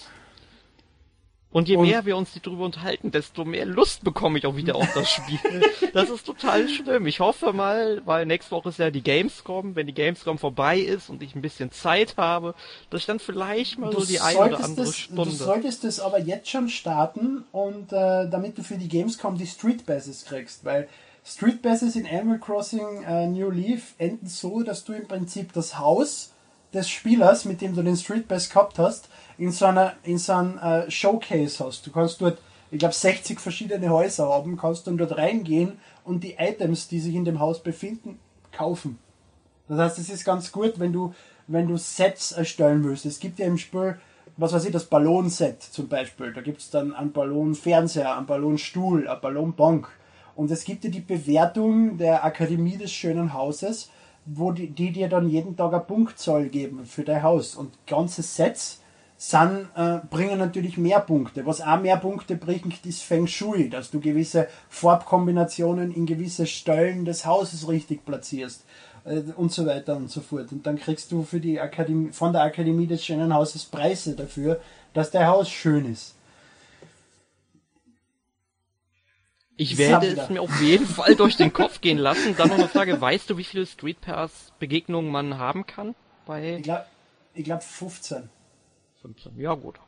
[1.51, 4.77] Und je und mehr wir uns darüber unterhalten, desto mehr Lust bekomme ich auch wieder
[4.77, 5.63] auf das Spiel.
[5.95, 7.07] das ist total schlimm.
[7.07, 11.09] Ich hoffe mal, weil nächste Woche ist ja die Gamescom, wenn die Gamescom vorbei ist
[11.09, 12.55] und ich ein bisschen Zeit habe,
[12.91, 15.25] dass ich dann vielleicht mal du so die eine oder andere das, Stunde.
[15.25, 19.47] Du solltest es aber jetzt schon starten und äh, damit du für die Gamescom die
[19.47, 20.87] Street Passes kriegst, weil
[21.25, 25.79] Street Passes in Animal Crossing äh, New Leaf enden so, dass du im Prinzip das
[25.79, 26.33] Haus
[26.79, 30.33] des Spielers, mit dem du den Street Pass gehabt hast, in so einer in so
[30.33, 31.87] einem äh, Showcase hast.
[31.87, 32.39] Du kannst dort,
[32.71, 37.15] ich glaube, 60 verschiedene Häuser haben, kannst dann dort reingehen und die Items, die sich
[37.15, 38.19] in dem Haus befinden,
[38.53, 38.99] kaufen.
[39.69, 41.15] Das heißt, es ist ganz gut, wenn du
[41.49, 43.07] wenn du Sets erstellen willst.
[43.07, 43.99] Es gibt ja im Spiel,
[44.37, 46.33] was weiß ich, das Ballonset zum Beispiel.
[46.33, 49.89] Da gibt es dann einen Ballonfernseher, einen Ballonstuhl, eine Ballonbank.
[50.37, 53.91] Und es gibt ja die Bewertung der Akademie des schönen Hauses,
[54.35, 57.55] wo die, die dir dann jeden Tag eine Punktzahl geben für dein Haus.
[57.55, 58.81] Und ganze Sets
[59.17, 61.45] sind, äh, bringen natürlich mehr Punkte.
[61.47, 67.05] Was auch mehr Punkte bringt, ist Feng Shui, dass du gewisse Farbkombinationen in gewisse Stellen
[67.05, 68.65] des Hauses richtig platzierst
[69.05, 70.53] äh, und so weiter und so fort.
[70.53, 74.61] Und dann kriegst du für die Akademie, von der Akademie des schönen Hauses Preise dafür,
[74.95, 76.15] dass dein Haus schön ist.
[79.61, 82.37] Ich werde es mir auf jeden Fall durch den Kopf gehen lassen.
[82.37, 85.97] Dann noch eine Frage, weißt du, wie viele Street Pass Begegnungen man haben kann?
[86.27, 86.87] Bei ich glaube
[87.35, 88.31] ich glaub 15.
[89.03, 89.39] 15.
[89.39, 89.81] Ja, gut.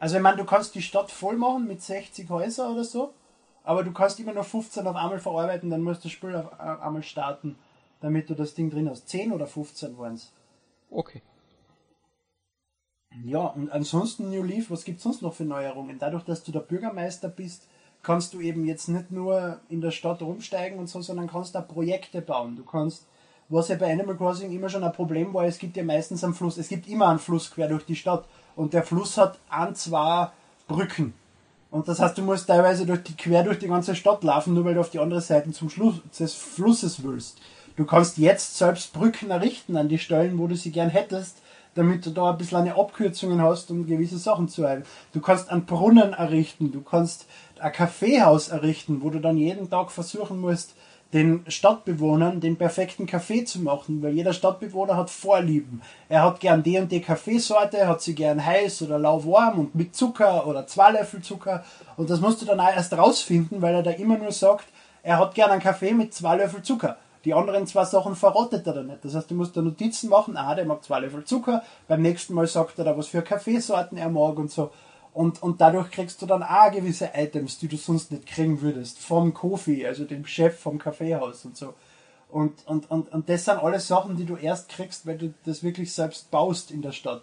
[0.00, 3.14] Also, ich meine, du kannst die Stadt voll machen mit 60 Häusern oder so,
[3.62, 6.60] aber du kannst immer nur 15 auf einmal verarbeiten, dann musst du das Spiel auf
[6.60, 7.56] einmal starten,
[8.00, 9.08] damit du das Ding drin hast.
[9.08, 10.32] 10 oder 15 waren es.
[10.90, 11.22] Okay.
[13.24, 15.98] Ja, und ansonsten New Leaf, was gibt es sonst noch für Neuerungen?
[16.00, 17.68] Dadurch, dass du der Bürgermeister bist,
[18.04, 21.60] kannst du eben jetzt nicht nur in der Stadt rumsteigen und so, sondern kannst da
[21.60, 22.56] Projekte bauen.
[22.56, 23.06] Du kannst
[23.48, 26.34] was ja bei Animal Crossing immer schon ein Problem war, es gibt ja meistens einen
[26.34, 28.24] Fluss, es gibt immer einen Fluss quer durch die Stadt
[28.56, 30.30] und der Fluss hat ein, zwei
[30.66, 31.14] Brücken.
[31.70, 34.64] Und das heißt, du musst teilweise durch die, quer durch die ganze Stadt laufen, nur
[34.64, 37.40] weil du auf die andere Seite zum Schluss des Flusses willst.
[37.76, 41.38] Du kannst jetzt selbst Brücken errichten an die Stellen, wo du sie gern hättest,
[41.74, 44.86] damit du da ein bisschen eine Abkürzungen hast, um gewisse Sachen zu halten.
[45.12, 47.26] Du kannst einen Brunnen errichten, du kannst
[47.60, 50.74] ein Kaffeehaus errichten, wo du dann jeden Tag versuchen musst,
[51.12, 55.80] den Stadtbewohnern den perfekten Kaffee zu machen, weil jeder Stadtbewohner hat Vorlieben.
[56.08, 59.94] Er hat gern die und die Kaffeesorte, hat sie gern heiß oder lauwarm und mit
[59.94, 61.64] Zucker oder zwei Löffel Zucker
[61.96, 64.66] und das musst du dann auch erst rausfinden, weil er da immer nur sagt,
[65.04, 66.96] er hat gern einen Kaffee mit zwei Löffel Zucker.
[67.24, 69.04] Die anderen zwei Sachen verrottet er dann nicht.
[69.04, 72.34] Das heißt, du musst da Notizen machen, ah, der mag zwei Löffel Zucker, beim nächsten
[72.34, 74.72] Mal sagt er da, was für Kaffeesorten er mag und so.
[75.14, 78.98] Und, und dadurch kriegst du dann auch gewisse Items, die du sonst nicht kriegen würdest.
[78.98, 81.74] Vom Kofi, also dem Chef vom Kaffeehaus und so.
[82.28, 85.62] Und, und, und, und das sind alles Sachen, die du erst kriegst, weil du das
[85.62, 87.22] wirklich selbst baust in der Stadt.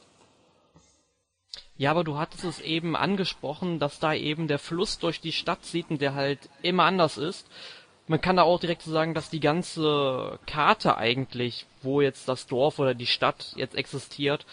[1.76, 5.66] Ja, aber du hattest es eben angesprochen, dass da eben der Fluss durch die Stadt
[5.66, 7.46] sieht und der halt immer anders ist.
[8.08, 12.48] Man kann da auch direkt so sagen, dass die ganze Karte eigentlich, wo jetzt das
[12.48, 14.46] Dorf oder die Stadt jetzt existiert,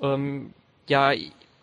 [0.00, 0.54] ähm,
[0.88, 1.12] ja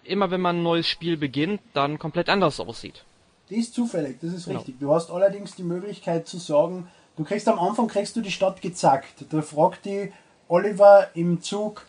[0.05, 3.03] immer wenn man ein neues Spiel beginnt, dann komplett anders aussieht.
[3.49, 4.59] Die ist zufällig, das ist genau.
[4.59, 4.79] richtig.
[4.79, 6.87] Du hast allerdings die Möglichkeit zu sagen,
[7.17, 9.25] du kriegst am Anfang kriegst du die Stadt gezackt.
[9.29, 10.11] Da fragt die
[10.47, 11.85] Oliver im Zug,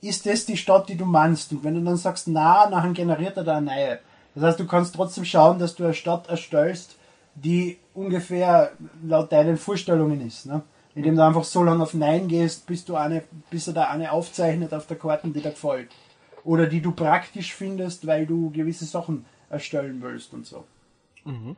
[0.00, 1.52] ist das die Stadt, die du meinst?
[1.52, 3.98] Und wenn du dann sagst, na, nachher generiert er da eine neue.
[4.34, 6.96] Das heißt, du kannst trotzdem schauen, dass du eine Stadt erstellst,
[7.34, 8.72] die ungefähr
[9.04, 10.46] laut deinen Vorstellungen ist.
[10.46, 10.62] Ne?
[10.94, 14.12] Indem du einfach so lange auf Nein gehst, bis du eine, bis er da eine
[14.12, 15.88] aufzeichnet auf der Karte, die dir gefällt
[16.44, 20.64] oder die du praktisch findest, weil du gewisse Sachen erstellen willst und so.
[21.24, 21.56] Mhm.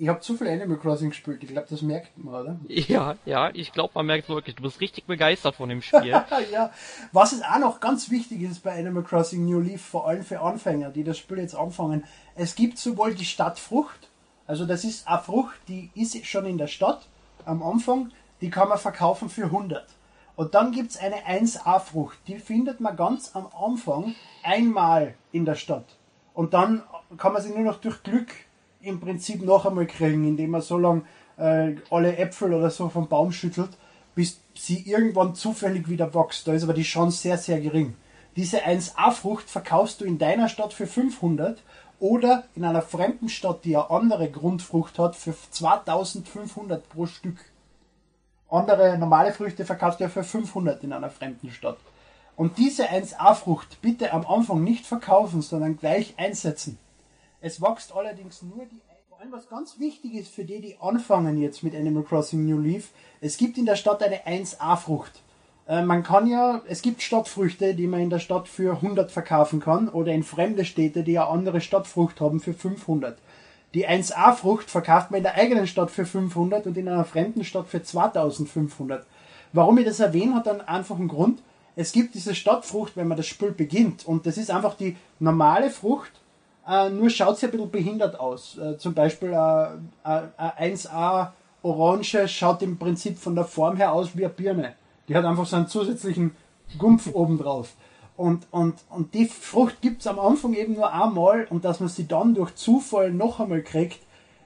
[0.00, 2.60] Ich habe zu viel Animal Crossing gespielt, ich glaube, das merkt man, oder?
[2.68, 6.06] Ja, ja, ich glaube, man merkt wirklich, du bist richtig begeistert von dem Spiel.
[6.52, 6.70] ja,
[7.10, 10.40] was es auch noch ganz wichtig ist bei Animal Crossing New Leaf, vor allem für
[10.40, 12.04] Anfänger, die das Spiel jetzt anfangen,
[12.36, 14.08] es gibt sowohl die Stadtfrucht,
[14.46, 17.08] also das ist eine Frucht, die ist schon in der Stadt
[17.44, 19.84] am Anfang, die kann man verkaufen für 100.
[20.38, 25.56] Und dann gibt es eine 1A-Frucht, die findet man ganz am Anfang einmal in der
[25.56, 25.96] Stadt.
[26.32, 26.84] Und dann
[27.16, 28.28] kann man sie nur noch durch Glück
[28.80, 31.02] im Prinzip noch einmal kriegen, indem man so lange
[31.38, 33.70] äh, alle Äpfel oder so vom Baum schüttelt,
[34.14, 36.46] bis sie irgendwann zufällig wieder wächst.
[36.46, 37.96] Da ist aber die Chance sehr, sehr gering.
[38.36, 41.60] Diese 1A-Frucht verkaufst du in deiner Stadt für 500
[41.98, 47.38] oder in einer fremden Stadt, die eine andere Grundfrucht hat, für 2500 pro Stück.
[48.48, 51.78] Andere normale Früchte verkaufst du ja für 500 in einer fremden Stadt.
[52.36, 56.78] Und diese 1A-Frucht bitte am Anfang nicht verkaufen, sondern gleich einsetzen.
[57.40, 58.80] Es wächst allerdings nur die
[59.18, 62.60] vor allem was ganz wichtig ist für die, die anfangen jetzt mit Animal Crossing New
[62.60, 65.10] Leaf, es gibt in der Stadt eine 1A-Frucht.
[65.66, 69.58] Äh, man kann ja, es gibt Stadtfrüchte, die man in der Stadt für 100 verkaufen
[69.58, 73.18] kann oder in fremde Städte, die ja andere Stadtfrucht haben, für 500.
[73.74, 77.68] Die 1A-Frucht verkauft man in der eigenen Stadt für 500 und in einer fremden Stadt
[77.68, 79.06] für 2500.
[79.52, 81.42] Warum ich das erwähne, hat einen einfachen Grund.
[81.76, 85.70] Es gibt diese Stadtfrucht, wenn man das Spiel beginnt und das ist einfach die normale
[85.70, 86.12] Frucht,
[86.66, 88.58] äh, nur schaut sie ein bisschen behindert aus.
[88.58, 89.68] Äh, zum Beispiel äh,
[90.04, 94.74] äh, 1A Orange schaut im Prinzip von der Form her aus wie eine Birne.
[95.08, 96.34] Die hat einfach so einen zusätzlichen
[96.78, 97.74] Gumpf oben drauf.
[98.18, 101.88] Und, und, und die Frucht gibt es am Anfang eben nur einmal und dass man
[101.88, 104.00] sie dann durch Zufall noch einmal kriegt,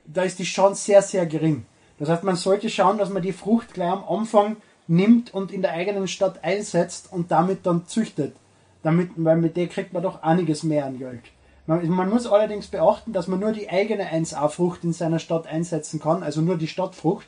[0.05, 1.65] da ist die Chance sehr, sehr gering.
[1.99, 4.57] Das heißt, man sollte schauen, dass man die Frucht gleich am Anfang
[4.89, 8.37] nimmt und in der eigenen Stadt einsetzt und damit dann züchtet.
[8.83, 11.23] Damit, weil mit der kriegt man doch einiges mehr an Geld.
[11.67, 15.99] Man, man, muss allerdings beachten, dass man nur die eigene 1A-Frucht in seiner Stadt einsetzen
[15.99, 17.27] kann, also nur die Stadtfrucht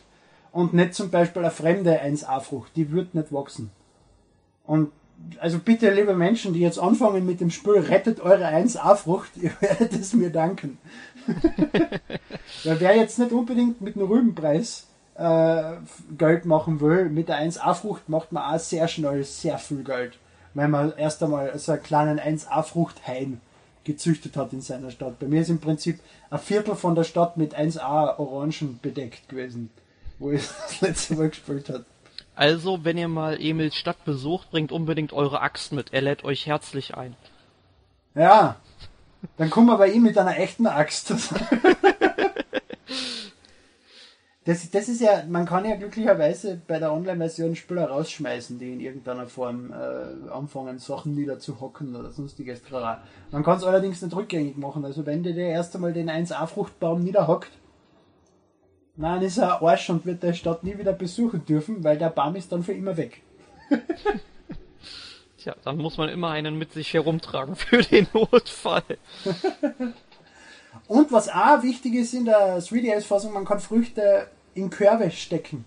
[0.53, 3.71] und nicht zum Beispiel eine fremde 1A-Frucht, die wird nicht wachsen.
[4.67, 4.93] Und
[5.39, 9.93] also bitte, liebe Menschen, die jetzt anfangen mit dem Spiel, rettet eure 1A-Frucht, ihr werdet
[9.93, 10.79] es mir danken.
[12.65, 15.73] Weil wer jetzt nicht unbedingt mit einem Rübenpreis äh,
[16.17, 20.19] Geld machen will, mit der 1A-Frucht macht man auch sehr schnell sehr viel Geld.
[20.55, 23.41] Wenn man erst einmal so einen kleinen 1A-Frucht-Hain
[23.85, 25.19] gezüchtet hat in seiner Stadt.
[25.19, 26.01] Bei mir ist im Prinzip
[26.31, 29.71] ein Viertel von der Stadt mit 1A Orangen bedeckt gewesen,
[30.19, 31.85] wo ich das letzte Mal gespielt habe.
[32.37, 35.93] Also, wenn ihr mal Emils Stadt besucht, bringt unbedingt eure Axt mit.
[35.93, 37.15] Er lädt euch herzlich ein.
[38.15, 38.57] Ja,
[39.37, 41.13] dann kommen wir bei ihm mit einer echten Axt.
[44.47, 48.81] Das, das ist ja, man kann ja glücklicherweise bei der Online-Version Spieler rausschmeißen, die in
[48.81, 52.61] irgendeiner Form äh, anfangen, Sachen niederzuhocken oder sonstiges.
[53.31, 54.85] Man kann es allerdings nicht rückgängig machen.
[54.85, 57.51] Also wenn dir der erst einmal den 1A-Fruchtbaum niederhockt,
[58.97, 62.37] dann ist er Arsch und wird der Stadt nie wieder besuchen dürfen, weil der Baum
[62.37, 63.23] ist dann für immer weg.
[65.39, 68.85] Tja, dann muss man immer einen mit sich herumtragen für den Notfall.
[70.87, 75.65] Und was auch wichtig ist in der 3DS-Fassung, man kann Früchte in Körbe stecken.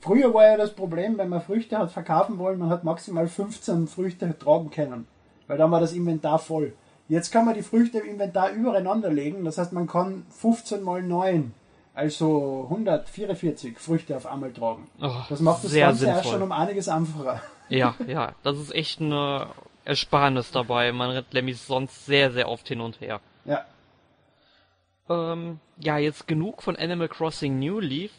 [0.00, 3.86] Früher war ja das Problem, wenn man Früchte hat verkaufen wollen, man hat maximal 15
[3.86, 5.06] Früchte tragen können,
[5.46, 6.72] weil dann war das Inventar voll.
[7.08, 11.02] Jetzt kann man die Früchte im Inventar übereinander legen, das heißt, man kann 15 mal
[11.02, 11.52] 9,
[11.94, 14.88] also 144 Früchte auf einmal tragen.
[15.00, 17.42] Oh, das macht das Ganze ja schon um einiges einfacher.
[17.72, 19.46] Ja, ja, das ist echt eine
[19.84, 20.90] Ersparnis dabei.
[20.90, 23.20] Man rennt nämlich sonst sehr, sehr oft hin und her.
[23.44, 23.64] Ja,
[25.10, 28.12] ähm, ja, jetzt genug von Animal Crossing New Leaf.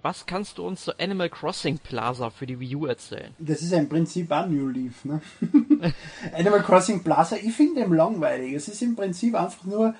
[0.00, 3.34] Was kannst du uns zu Animal Crossing Plaza für die Wii U erzählen?
[3.38, 5.20] Das ist ja im Prinzip auch New Leaf, ne?
[6.32, 8.52] Animal Crossing Plaza, ich finde ihn langweilig.
[8.52, 9.94] Es ist im Prinzip einfach nur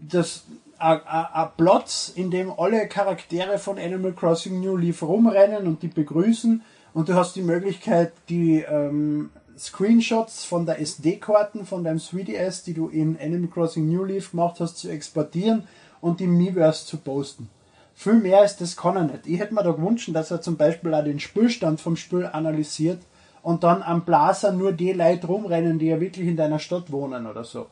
[0.00, 0.44] das
[0.78, 6.62] ein Platz, in dem alle Charaktere von Animal Crossing New Leaf rumrennen und die begrüßen
[6.94, 12.74] und du hast die Möglichkeit, die ähm, Screenshots von der SD-Karten von deinem 3DS, die
[12.74, 15.66] du in Animal Crossing New Leaf gemacht hast, zu exportieren
[16.00, 17.48] und im Miiverse zu posten.
[17.94, 19.26] Viel mehr ist das kann er nicht.
[19.26, 23.00] Ich hätte mir da gewünscht, dass er zum Beispiel auch den Spielstand vom Spiel analysiert
[23.42, 27.26] und dann am Blaser nur die Leute rumrennen, die ja wirklich in deiner Stadt wohnen
[27.26, 27.66] oder so.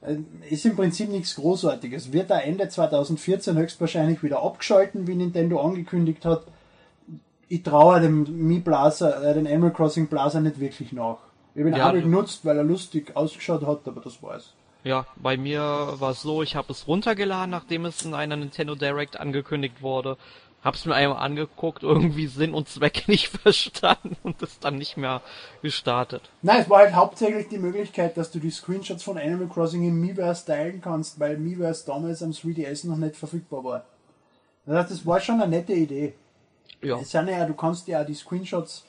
[0.00, 0.16] Äh,
[0.48, 2.12] ist im Prinzip nichts Großartiges.
[2.12, 6.44] Wird da Ende 2014 höchstwahrscheinlich wieder abgeschalten, wie Nintendo angekündigt hat
[7.48, 11.18] ich traue dem Mi Blaser, äh, den Animal Crossing Blaser nicht wirklich nach.
[11.54, 14.54] Ich habe ihn ja, einmal genutzt, weil er lustig ausgeschaut hat, aber das war's.
[14.84, 18.74] Ja, bei mir war es so, ich habe es runtergeladen, nachdem es in einer Nintendo
[18.74, 20.16] Direct angekündigt wurde.
[20.62, 25.22] Hab's mir einmal angeguckt, irgendwie Sinn und Zweck nicht verstanden und es dann nicht mehr
[25.62, 26.22] gestartet.
[26.42, 30.00] Nein, es war halt hauptsächlich die Möglichkeit, dass du die Screenshots von Animal Crossing im
[30.00, 33.84] Miiverse teilen kannst, weil Miiverse damals am 3DS noch nicht verfügbar war.
[34.66, 36.14] Das heißt, das war schon eine nette Idee.
[36.82, 36.98] Ja.
[36.98, 38.84] Es sind ja, du kannst ja die Screenshots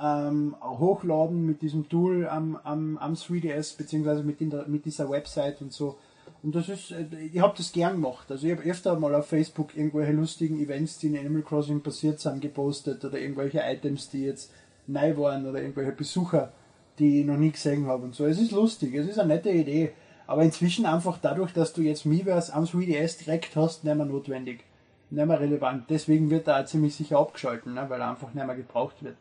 [0.00, 5.60] ähm, hochladen mit diesem Tool am, am, am 3DS beziehungsweise mit, der, mit dieser Website
[5.60, 5.98] und so.
[6.42, 8.30] Und das ist, äh, ich habe das gern gemacht.
[8.30, 12.20] Also ich habe öfter mal auf Facebook irgendwelche lustigen Events, die in Animal Crossing passiert
[12.20, 14.52] sind, gepostet oder irgendwelche Items, die jetzt
[14.86, 16.52] neu waren oder irgendwelche Besucher,
[16.98, 18.26] die ich noch nie gesehen habe und so.
[18.26, 19.92] Es ist lustig, es ist eine nette Idee.
[20.26, 24.64] Aber inzwischen einfach dadurch, dass du jetzt Miiverse am 3DS direkt hast, nicht mehr notwendig
[25.10, 25.84] nicht mehr relevant.
[25.90, 27.86] Deswegen wird er auch ziemlich sicher abgeschalten, ne?
[27.88, 29.16] weil er einfach nicht mehr gebraucht wird.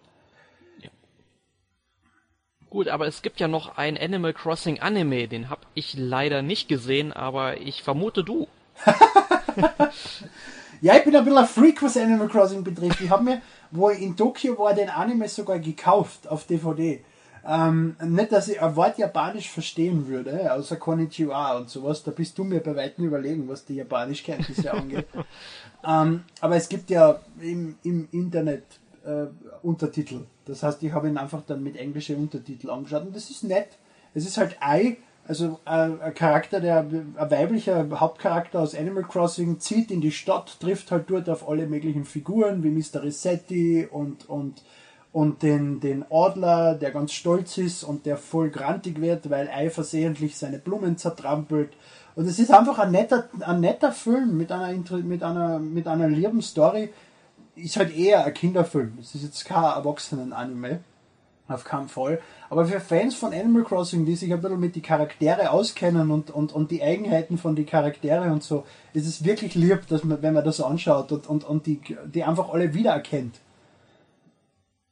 [2.69, 6.67] Gut, aber es gibt ja noch ein Animal Crossing Anime, den habe ich leider nicht
[6.67, 8.47] gesehen, aber ich vermute du.
[10.81, 13.01] ja, ich bin ein bisschen ein Freak, was Animal Crossing betrifft.
[13.01, 13.41] Ich habe mir,
[13.71, 17.03] wo ich in Tokio war, den Anime sogar gekauft auf DVD.
[17.47, 22.03] Ähm, nicht, dass ich ein Wort Japanisch verstehen würde, außer Konnichiwa und sowas.
[22.03, 25.07] Da bist du mir bei Weitem überlegen, was die Japanischkenntnisse angeht.
[25.83, 28.63] ähm, aber es gibt ja im, im Internet
[29.09, 29.27] äh,
[29.63, 30.21] Untertitel.
[30.45, 33.77] Das heißt, ich habe ihn einfach dann mit englischen Untertiteln angeschaut und das ist nett.
[34.13, 34.97] Es ist halt Ei,
[35.27, 40.59] also äh, ein Charakter, der ein weiblicher Hauptcharakter aus Animal Crossing zieht in die Stadt,
[40.59, 43.03] trifft halt dort auf alle möglichen Figuren wie Mr.
[43.03, 44.63] Resetti und und
[45.11, 49.69] und den, den Adler, der ganz stolz ist und der voll grantig wird, weil Ei
[49.69, 51.71] versehentlich seine Blumen zertrampelt.
[52.15, 56.07] Und es ist einfach ein netter, ein netter Film mit einer, mit einer, mit einer
[56.07, 56.89] lieben Story.
[57.63, 58.97] Ist halt eher ein Kinderfilm.
[58.99, 60.79] Es ist jetzt kein Erwachsenen-Anime.
[61.47, 62.21] Auf keinen Fall.
[62.51, 66.29] Aber für Fans von Animal Crossing, die sich ein bisschen mit die Charaktere auskennen und,
[66.29, 70.21] und, und die Eigenheiten von die Charaktere und so, ist es wirklich lieb, dass man,
[70.21, 73.39] wenn man das anschaut und, und, und die, die einfach alle wiedererkennt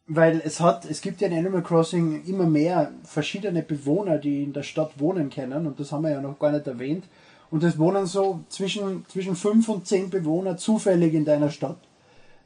[0.07, 4.53] weil es hat, es gibt ja in Animal Crossing immer mehr verschiedene Bewohner, die in
[4.53, 7.05] der Stadt wohnen können und das haben wir ja noch gar nicht erwähnt.
[7.51, 11.77] Und es wohnen so zwischen, zwischen fünf und zehn Bewohner zufällig in deiner Stadt.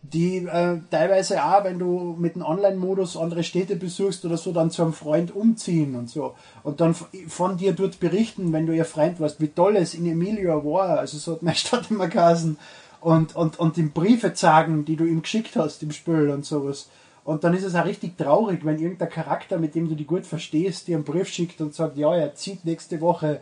[0.04, 4.72] Die äh, teilweise auch, wenn du mit dem Online-Modus andere Städte besuchst oder so, dann
[4.72, 6.34] zu einem Freund umziehen und so.
[6.64, 6.96] Und dann
[7.28, 11.00] von dir dort berichten, wenn du ihr Freund warst, wie toll es in Emilia war.
[11.00, 12.58] Also so hat meine Stadt immer geheißen.
[13.00, 16.90] Und, und, und ihm Briefe sagen, die du ihm geschickt hast im Spiel und sowas.
[17.24, 20.26] Und dann ist es auch richtig traurig, wenn irgendein Charakter, mit dem du die gut
[20.26, 23.42] verstehst, dir einen Brief schickt und sagt, ja, er zieht nächste Woche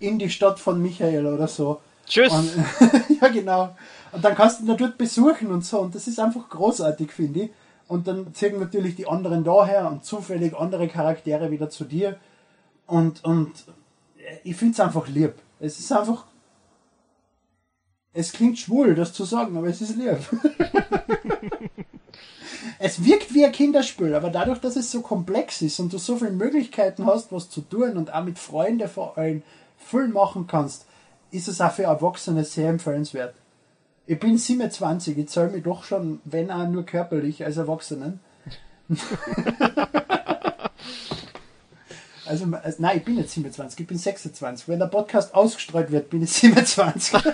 [0.00, 1.80] in die Stadt von Michael oder so.
[2.06, 2.32] Tschüss.
[2.32, 2.50] Und,
[3.20, 3.76] ja, genau.
[4.12, 5.80] Und dann kannst du ihn dort besuchen und so.
[5.80, 7.50] Und das ist einfach großartig, finde ich.
[7.88, 12.16] Und dann ziehen natürlich die anderen daher und zufällig andere Charaktere wieder zu dir.
[12.86, 13.52] Und, und
[14.42, 15.34] ich finde es einfach lieb.
[15.60, 16.24] Es ist einfach.
[18.12, 20.18] Es klingt schwul, das zu sagen, aber es ist lieb.
[22.78, 26.16] es wirkt wie ein Kinderspiel, aber dadurch, dass es so komplex ist und du so
[26.16, 29.42] viele Möglichkeiten hast, was zu tun und auch mit Freunden vor allem
[29.78, 30.86] viel machen kannst,
[31.34, 33.34] ist es auch für Erwachsene sehr empfehlenswert.
[34.06, 38.20] Ich bin 27, ich zahle mich doch schon, wenn auch nur körperlich, als Erwachsenen.
[42.26, 44.68] also, also, nein, ich bin nicht 27, ich bin 26.
[44.68, 47.22] Wenn der Podcast ausgestrahlt wird, bin ich 27.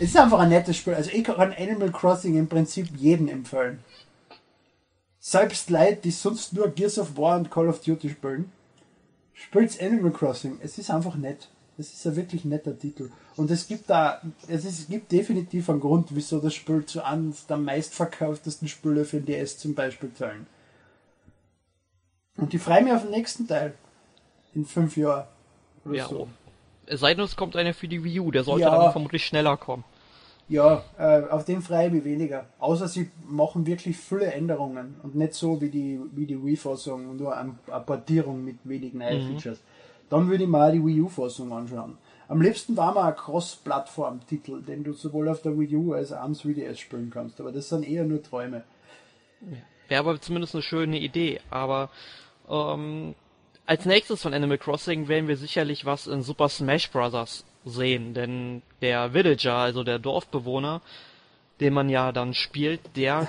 [0.00, 0.94] Es ist einfach ein nettes Spiel.
[0.94, 3.80] Also ich kann Animal Crossing im Prinzip jedem empfehlen.
[5.18, 8.52] Selbst Leute, die sonst nur Gears of War und Call of Duty spielen,
[9.38, 10.58] spielt Animal Crossing.
[10.62, 11.48] Es ist einfach nett.
[11.78, 13.10] Es ist ein wirklich netter Titel.
[13.36, 17.04] Und es gibt da, es, ist, es gibt definitiv einen Grund, wieso das Spiel zu
[17.04, 20.46] eines der meistverkauftesten Spiele für DS zum Beispiel zählen.
[22.36, 23.74] Und ich freue mich auf den nächsten Teil.
[24.54, 25.28] In fünf Jahren.
[25.84, 26.28] Oder ja, so.
[26.86, 29.24] Es sei denn, es kommt einer für die Wii U, der sollte ja, dann vermutlich
[29.24, 29.84] schneller kommen.
[30.48, 32.46] Ja, äh, auf den freue ich mich weniger.
[32.58, 37.36] Außer sie machen wirklich viele Änderungen und nicht so wie die, wie die Wii-Fassung, nur
[37.36, 39.32] eine, eine Portierung mit wenigen neuen mhm.
[39.32, 39.60] Features.
[40.08, 41.98] Dann würde ich mal die Wii U-Fassung anschauen.
[42.28, 46.22] Am liebsten war mal ein Cross-Plattform-Titel, den du sowohl auf der Wii U als auch
[46.22, 47.40] am 3DS spielen kannst.
[47.40, 48.64] Aber das sind eher nur Träume.
[49.88, 51.40] Wäre aber zumindest eine schöne Idee.
[51.50, 51.90] Aber
[52.48, 53.14] ähm,
[53.66, 57.44] als nächstes von Animal Crossing werden wir sicherlich was in Super Smash Bros.
[57.66, 60.80] sehen, denn der Villager, also der Dorfbewohner,
[61.60, 63.26] den man ja dann spielt, der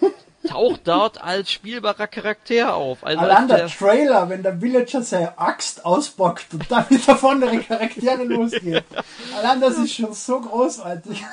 [0.48, 3.04] taucht dort als spielbarer Charakter auf.
[3.04, 7.58] Also Allein der, der, Trailer, wenn der Villager seine Axt auspackt und damit auf andere
[7.58, 8.84] Charaktere losgeht.
[9.36, 11.24] Allein das ist schon so großartig.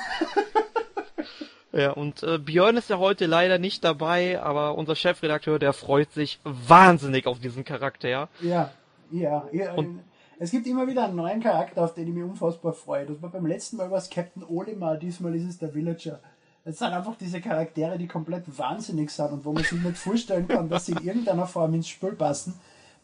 [1.72, 6.12] Ja, und äh, Björn ist ja heute leider nicht dabei, aber unser Chefredakteur, der freut
[6.12, 8.08] sich wahnsinnig auf diesen Charakter.
[8.40, 8.70] Ja,
[9.10, 9.46] ja.
[9.52, 10.00] ja und
[10.40, 13.06] es gibt immer wieder einen neuen Charakter, auf den ich mich unfassbar freue.
[13.06, 16.20] Das war beim letzten Mal was Captain Olimar, diesmal ist es der Villager.
[16.64, 20.46] Es sind einfach diese Charaktere, die komplett wahnsinnig sind und wo man sich nicht vorstellen
[20.46, 22.54] kann, dass sie in irgendeiner Form ins Spiel passen.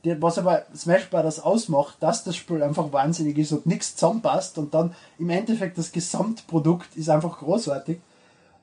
[0.05, 1.41] Was aber Smash Bros.
[1.41, 5.93] ausmacht, dass das Spiel einfach wahnsinnig ist und nichts zusammenpasst und dann im Endeffekt das
[5.93, 8.01] Gesamtprodukt ist einfach großartig.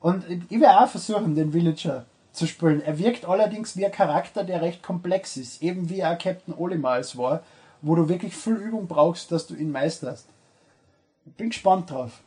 [0.00, 2.80] Und ich werde auch versuchen, den Villager zu spielen.
[2.80, 5.62] Er wirkt allerdings wie ein Charakter, der recht komplex ist.
[5.62, 7.42] Eben wie auch Captain Olimar es war,
[7.82, 10.28] wo du wirklich viel Übung brauchst, dass du ihn meisterst.
[11.26, 12.22] Ich bin gespannt drauf.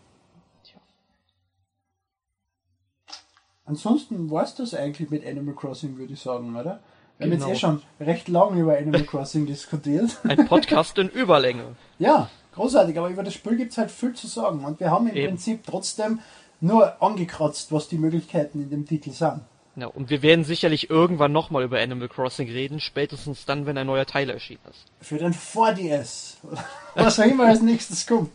[3.66, 6.82] Ansonsten war es das eigentlich mit Animal Crossing, würde ich sagen, oder?
[7.18, 7.46] Wir genau.
[7.46, 7.80] haben jetzt eh genau.
[7.80, 10.20] schon recht lange über Animal Crossing diskutiert.
[10.24, 11.76] Ein Podcast in Überlänge.
[11.98, 14.64] Ja, großartig, aber über das Spiel gibt es halt viel zu sagen.
[14.64, 15.30] Und wir haben im Eben.
[15.30, 16.20] Prinzip trotzdem
[16.62, 19.42] nur angekratzt, was die Möglichkeiten in dem Titel sind.
[19.76, 23.88] Ja, und wir werden sicherlich irgendwann nochmal über Animal Crossing reden, spätestens dann, wenn ein
[23.88, 24.86] neuer Teil erschienen ist.
[25.02, 26.36] Für den 4DS.
[26.96, 28.32] Was auch immer als nächstes kommt.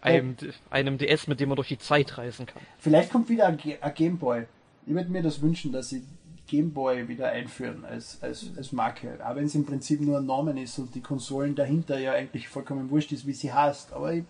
[0.00, 0.36] Einem,
[0.70, 2.62] einem DS, mit dem man durch die Zeit reisen kann.
[2.78, 3.58] Vielleicht kommt wieder ein,
[3.94, 4.44] Gameboy.
[4.86, 6.02] Ich würde mir das wünschen, dass ich
[6.46, 9.18] Game Boy wieder einführen als, als, als Marke.
[9.24, 12.48] Auch wenn es im Prinzip nur ein Namen ist und die Konsolen dahinter ja eigentlich
[12.48, 13.92] vollkommen wurscht ist, wie sie heißt.
[13.92, 14.24] Aber ich,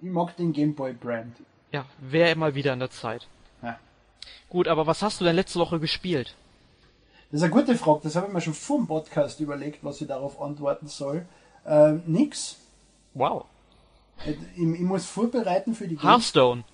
[0.00, 1.36] ich mag den Game Boy Brand.
[1.72, 3.26] Ja, wäre immer wieder an der Zeit.
[4.48, 6.34] Gut, aber was hast du denn letzte Woche gespielt?
[7.30, 8.00] Das ist eine gute Frage.
[8.04, 11.26] Das habe ich mir schon vor dem Podcast überlegt, was ich darauf antworten soll.
[11.66, 12.56] Ähm, nix.
[13.14, 13.44] Wow.
[14.24, 15.98] Ich, ich muss vorbereiten für die.
[15.98, 16.64] Hearthstone.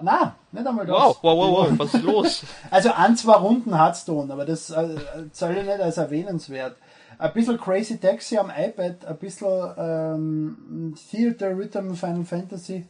[0.00, 0.96] Nein, nicht einmal das.
[0.96, 2.42] Wow, wow, wow, wow, was ist los?
[2.70, 4.96] Also an zwei Runden Hearthstone, aber das äh,
[5.32, 6.76] zähle ich nicht als erwähnenswert.
[7.18, 12.86] Ein bisschen Crazy Taxi am iPad, ein bisschen ähm, Theater Rhythm Final Fantasy,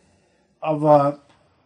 [0.61, 1.20] aber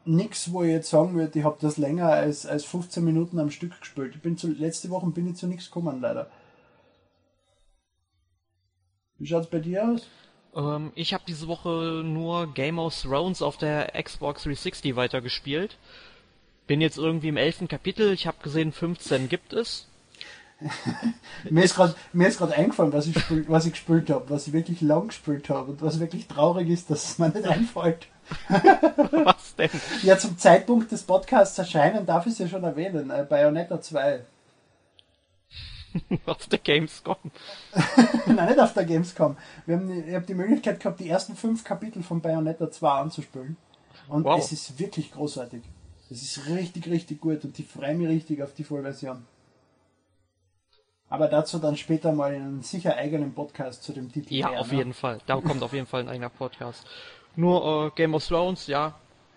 [0.04, 3.50] nix, wo ich jetzt sagen würde, ich habe das länger als, als 15 Minuten am
[3.50, 4.14] Stück gespielt.
[4.14, 6.30] Ich bin zu, letzte Woche bin ich zu nichts gekommen, leider.
[9.18, 10.08] Wie schaut's bei dir aus?
[10.54, 15.78] Ähm, ich habe diese Woche nur Game of Thrones auf der Xbox 360 weitergespielt.
[16.66, 18.12] Bin jetzt irgendwie im elften Kapitel.
[18.12, 19.88] Ich habe gesehen, 15 gibt es.
[21.50, 24.46] mir ist gerade mir ist gerade eingefallen, was ich spiel, was ich gespielt habe, was
[24.46, 28.06] ich wirklich lang gespielt habe und was wirklich traurig ist, dass es mir nicht einfällt.
[29.24, 29.70] was denn?
[30.02, 33.10] Ja, zum Zeitpunkt des Podcasts erscheinen darf ich es ja schon erwähnen.
[33.10, 34.24] Äh, Bayonetta 2.
[36.26, 37.16] auf der Gamescom.
[38.26, 39.36] Nein, nicht auf der Gamescom.
[39.66, 43.56] Wir haben, ich habe die Möglichkeit gehabt, die ersten fünf Kapitel von Bayonetta 2 anzuspielen.
[44.08, 44.38] Und Wow.
[44.38, 45.62] es ist wirklich großartig.
[46.10, 49.24] Es ist richtig, richtig gut und ich freue mich richtig auf die Vollversion.
[51.08, 54.32] Aber dazu dann später mal in einem sicher eigenen Podcast zu dem Titel.
[54.32, 54.78] Ja, mehr, auf ne?
[54.78, 55.18] jeden Fall.
[55.26, 56.86] Da kommt auf jeden Fall ein eigener Podcast.
[57.36, 58.94] Nur äh, Game of Thrones, ja,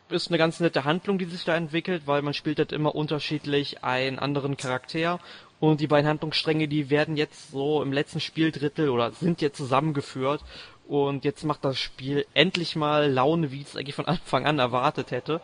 [0.10, 3.84] ist eine ganz nette Handlung, die sich da entwickelt, weil man spielt halt immer unterschiedlich
[3.84, 5.20] einen anderen Charakter
[5.60, 10.42] und die beiden Handlungsstränge, die werden jetzt so im letzten Spieldrittel oder sind jetzt zusammengeführt
[10.88, 14.60] und jetzt macht das Spiel endlich mal Laune, wie ich es eigentlich von Anfang an
[14.60, 15.42] erwartet hätte.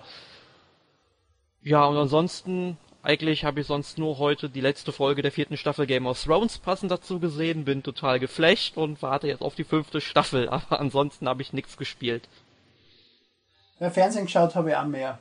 [1.64, 5.86] Ja, und ansonsten, eigentlich habe ich sonst nur heute die letzte Folge der vierten Staffel
[5.88, 10.02] Game of Thrones passend dazu gesehen, bin total geflasht und warte jetzt auf die fünfte
[10.02, 12.28] Staffel, aber ansonsten habe ich nichts gespielt.
[13.82, 15.18] Ja, Fernsehen geschaut habe ich auch mehr.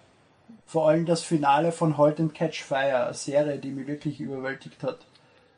[0.67, 4.83] Vor allem das Finale von Halt and Catch Fire, eine Serie, die mich wirklich überwältigt
[4.83, 4.99] hat.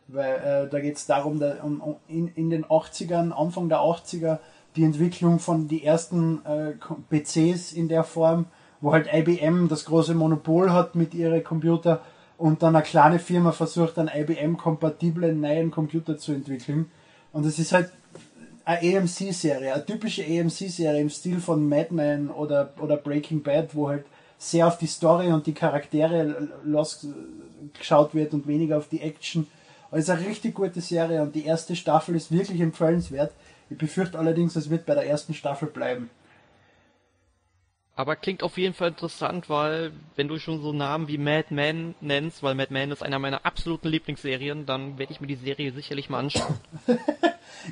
[0.06, 3.78] Weil äh, da geht es darum, da, um, um, in, in den 80ern, Anfang der
[3.78, 4.38] 80er,
[4.76, 6.74] die Entwicklung von die ersten äh,
[7.10, 8.46] PCs in der Form,
[8.80, 12.02] wo halt IBM das große Monopol hat mit ihren Computer
[12.38, 16.88] und dann eine kleine Firma versucht, einen IBM-kompatiblen neuen Computer zu entwickeln.
[17.32, 17.90] Und es ist halt
[18.64, 23.88] eine AMC-Serie, eine typische AMC-Serie im Stil von Mad Men oder, oder Breaking Bad, wo
[23.88, 24.04] halt
[24.38, 27.06] sehr auf die Story und die Charaktere los,
[27.78, 29.46] geschaut wird und weniger auf die Action.
[29.92, 33.32] Ist eine richtig gute Serie und die erste Staffel ist wirklich empfehlenswert.
[33.68, 36.10] Ich befürchte allerdings, es wird bei der ersten Staffel bleiben.
[37.94, 41.94] Aber klingt auf jeden Fall interessant, weil wenn du schon so Namen wie Mad Men
[42.00, 45.72] nennst, weil Mad Men ist einer meiner absoluten Lieblingsserien, dann werde ich mir die Serie
[45.72, 46.58] sicherlich mal anschauen.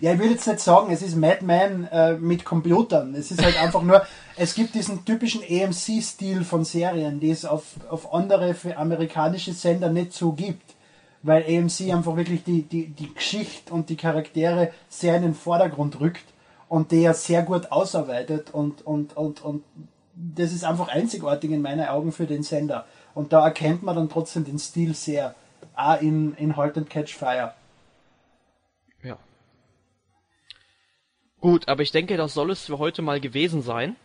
[0.00, 3.14] Ja, ich will jetzt nicht sagen, es ist Mad Men äh, mit Computern.
[3.14, 4.06] Es ist halt einfach nur,
[4.36, 9.90] es gibt diesen typischen AMC-Stil von Serien, die es auf, auf andere für amerikanische Sender
[9.90, 10.74] nicht so gibt.
[11.22, 16.00] Weil AMC einfach wirklich die, die, die Geschichte und die Charaktere sehr in den Vordergrund
[16.00, 16.24] rückt
[16.68, 19.64] und ja sehr gut ausarbeitet und, und, und, und
[20.34, 22.86] das ist einfach einzigartig in meinen Augen für den Sender.
[23.14, 25.34] Und da erkennt man dann trotzdem den Stil sehr.
[25.74, 27.54] Auch in, in Halt and Catch Fire.
[29.02, 29.18] Ja.
[31.40, 33.96] Gut, aber ich denke, das soll es für heute mal gewesen sein.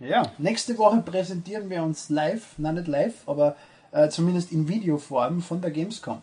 [0.00, 3.56] Ja, nächste Woche präsentieren wir uns live, nein nicht live, aber
[3.92, 6.20] äh, zumindest in Videoform von der Gamescom.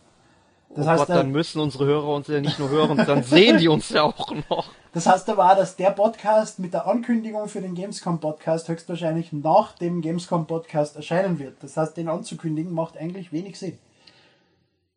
[0.75, 3.23] Das oh heißt, Gott, äh, dann müssen unsere Hörer uns ja nicht nur hören, dann
[3.23, 4.69] sehen die uns ja auch noch.
[4.93, 9.33] das heißt aber auch, dass der Podcast mit der Ankündigung für den Gamescom Podcast höchstwahrscheinlich
[9.33, 11.61] nach dem Gamescom Podcast erscheinen wird.
[11.61, 13.77] Das heißt, den anzukündigen macht eigentlich wenig Sinn.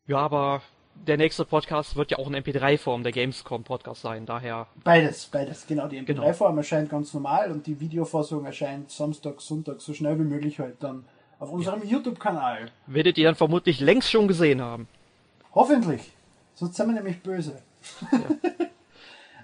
[0.07, 0.63] Ja, aber
[0.95, 4.69] der nächste Podcast wird ja auch in MP3-Form der Gamescom Podcast sein, daher.
[4.85, 5.89] Beides, beides, genau.
[5.89, 6.23] Die Genau.
[6.23, 10.77] MP3-Form erscheint ganz normal und die Videofassung erscheint Samstag, Sonntag, so schnell wie möglich halt
[10.81, 11.05] dann
[11.41, 12.71] auf unserem YouTube-Kanal.
[12.87, 14.87] Werdet ihr dann vermutlich längst schon gesehen haben.
[15.55, 16.13] Hoffentlich.
[16.55, 17.61] Sonst sind wir nämlich böse.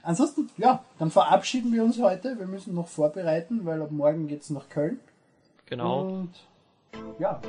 [0.03, 2.39] Ansonsten, ja, dann verabschieden wir uns heute.
[2.39, 4.99] Wir müssen noch vorbereiten, weil ab morgen geht's nach Köln.
[5.67, 6.09] Genau.
[6.09, 6.35] Und
[7.19, 7.41] ja,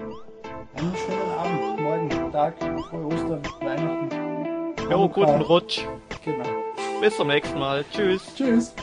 [0.76, 2.58] einen schönen Abend, morgen, Tag,
[2.90, 4.92] frohe Ostern, Weihnachten.
[4.92, 5.86] Jo, guten Rutsch.
[6.24, 6.46] Genau.
[7.00, 7.86] Bis zum nächsten Mal.
[7.92, 8.36] Tschüss.
[8.36, 8.76] Tschüss.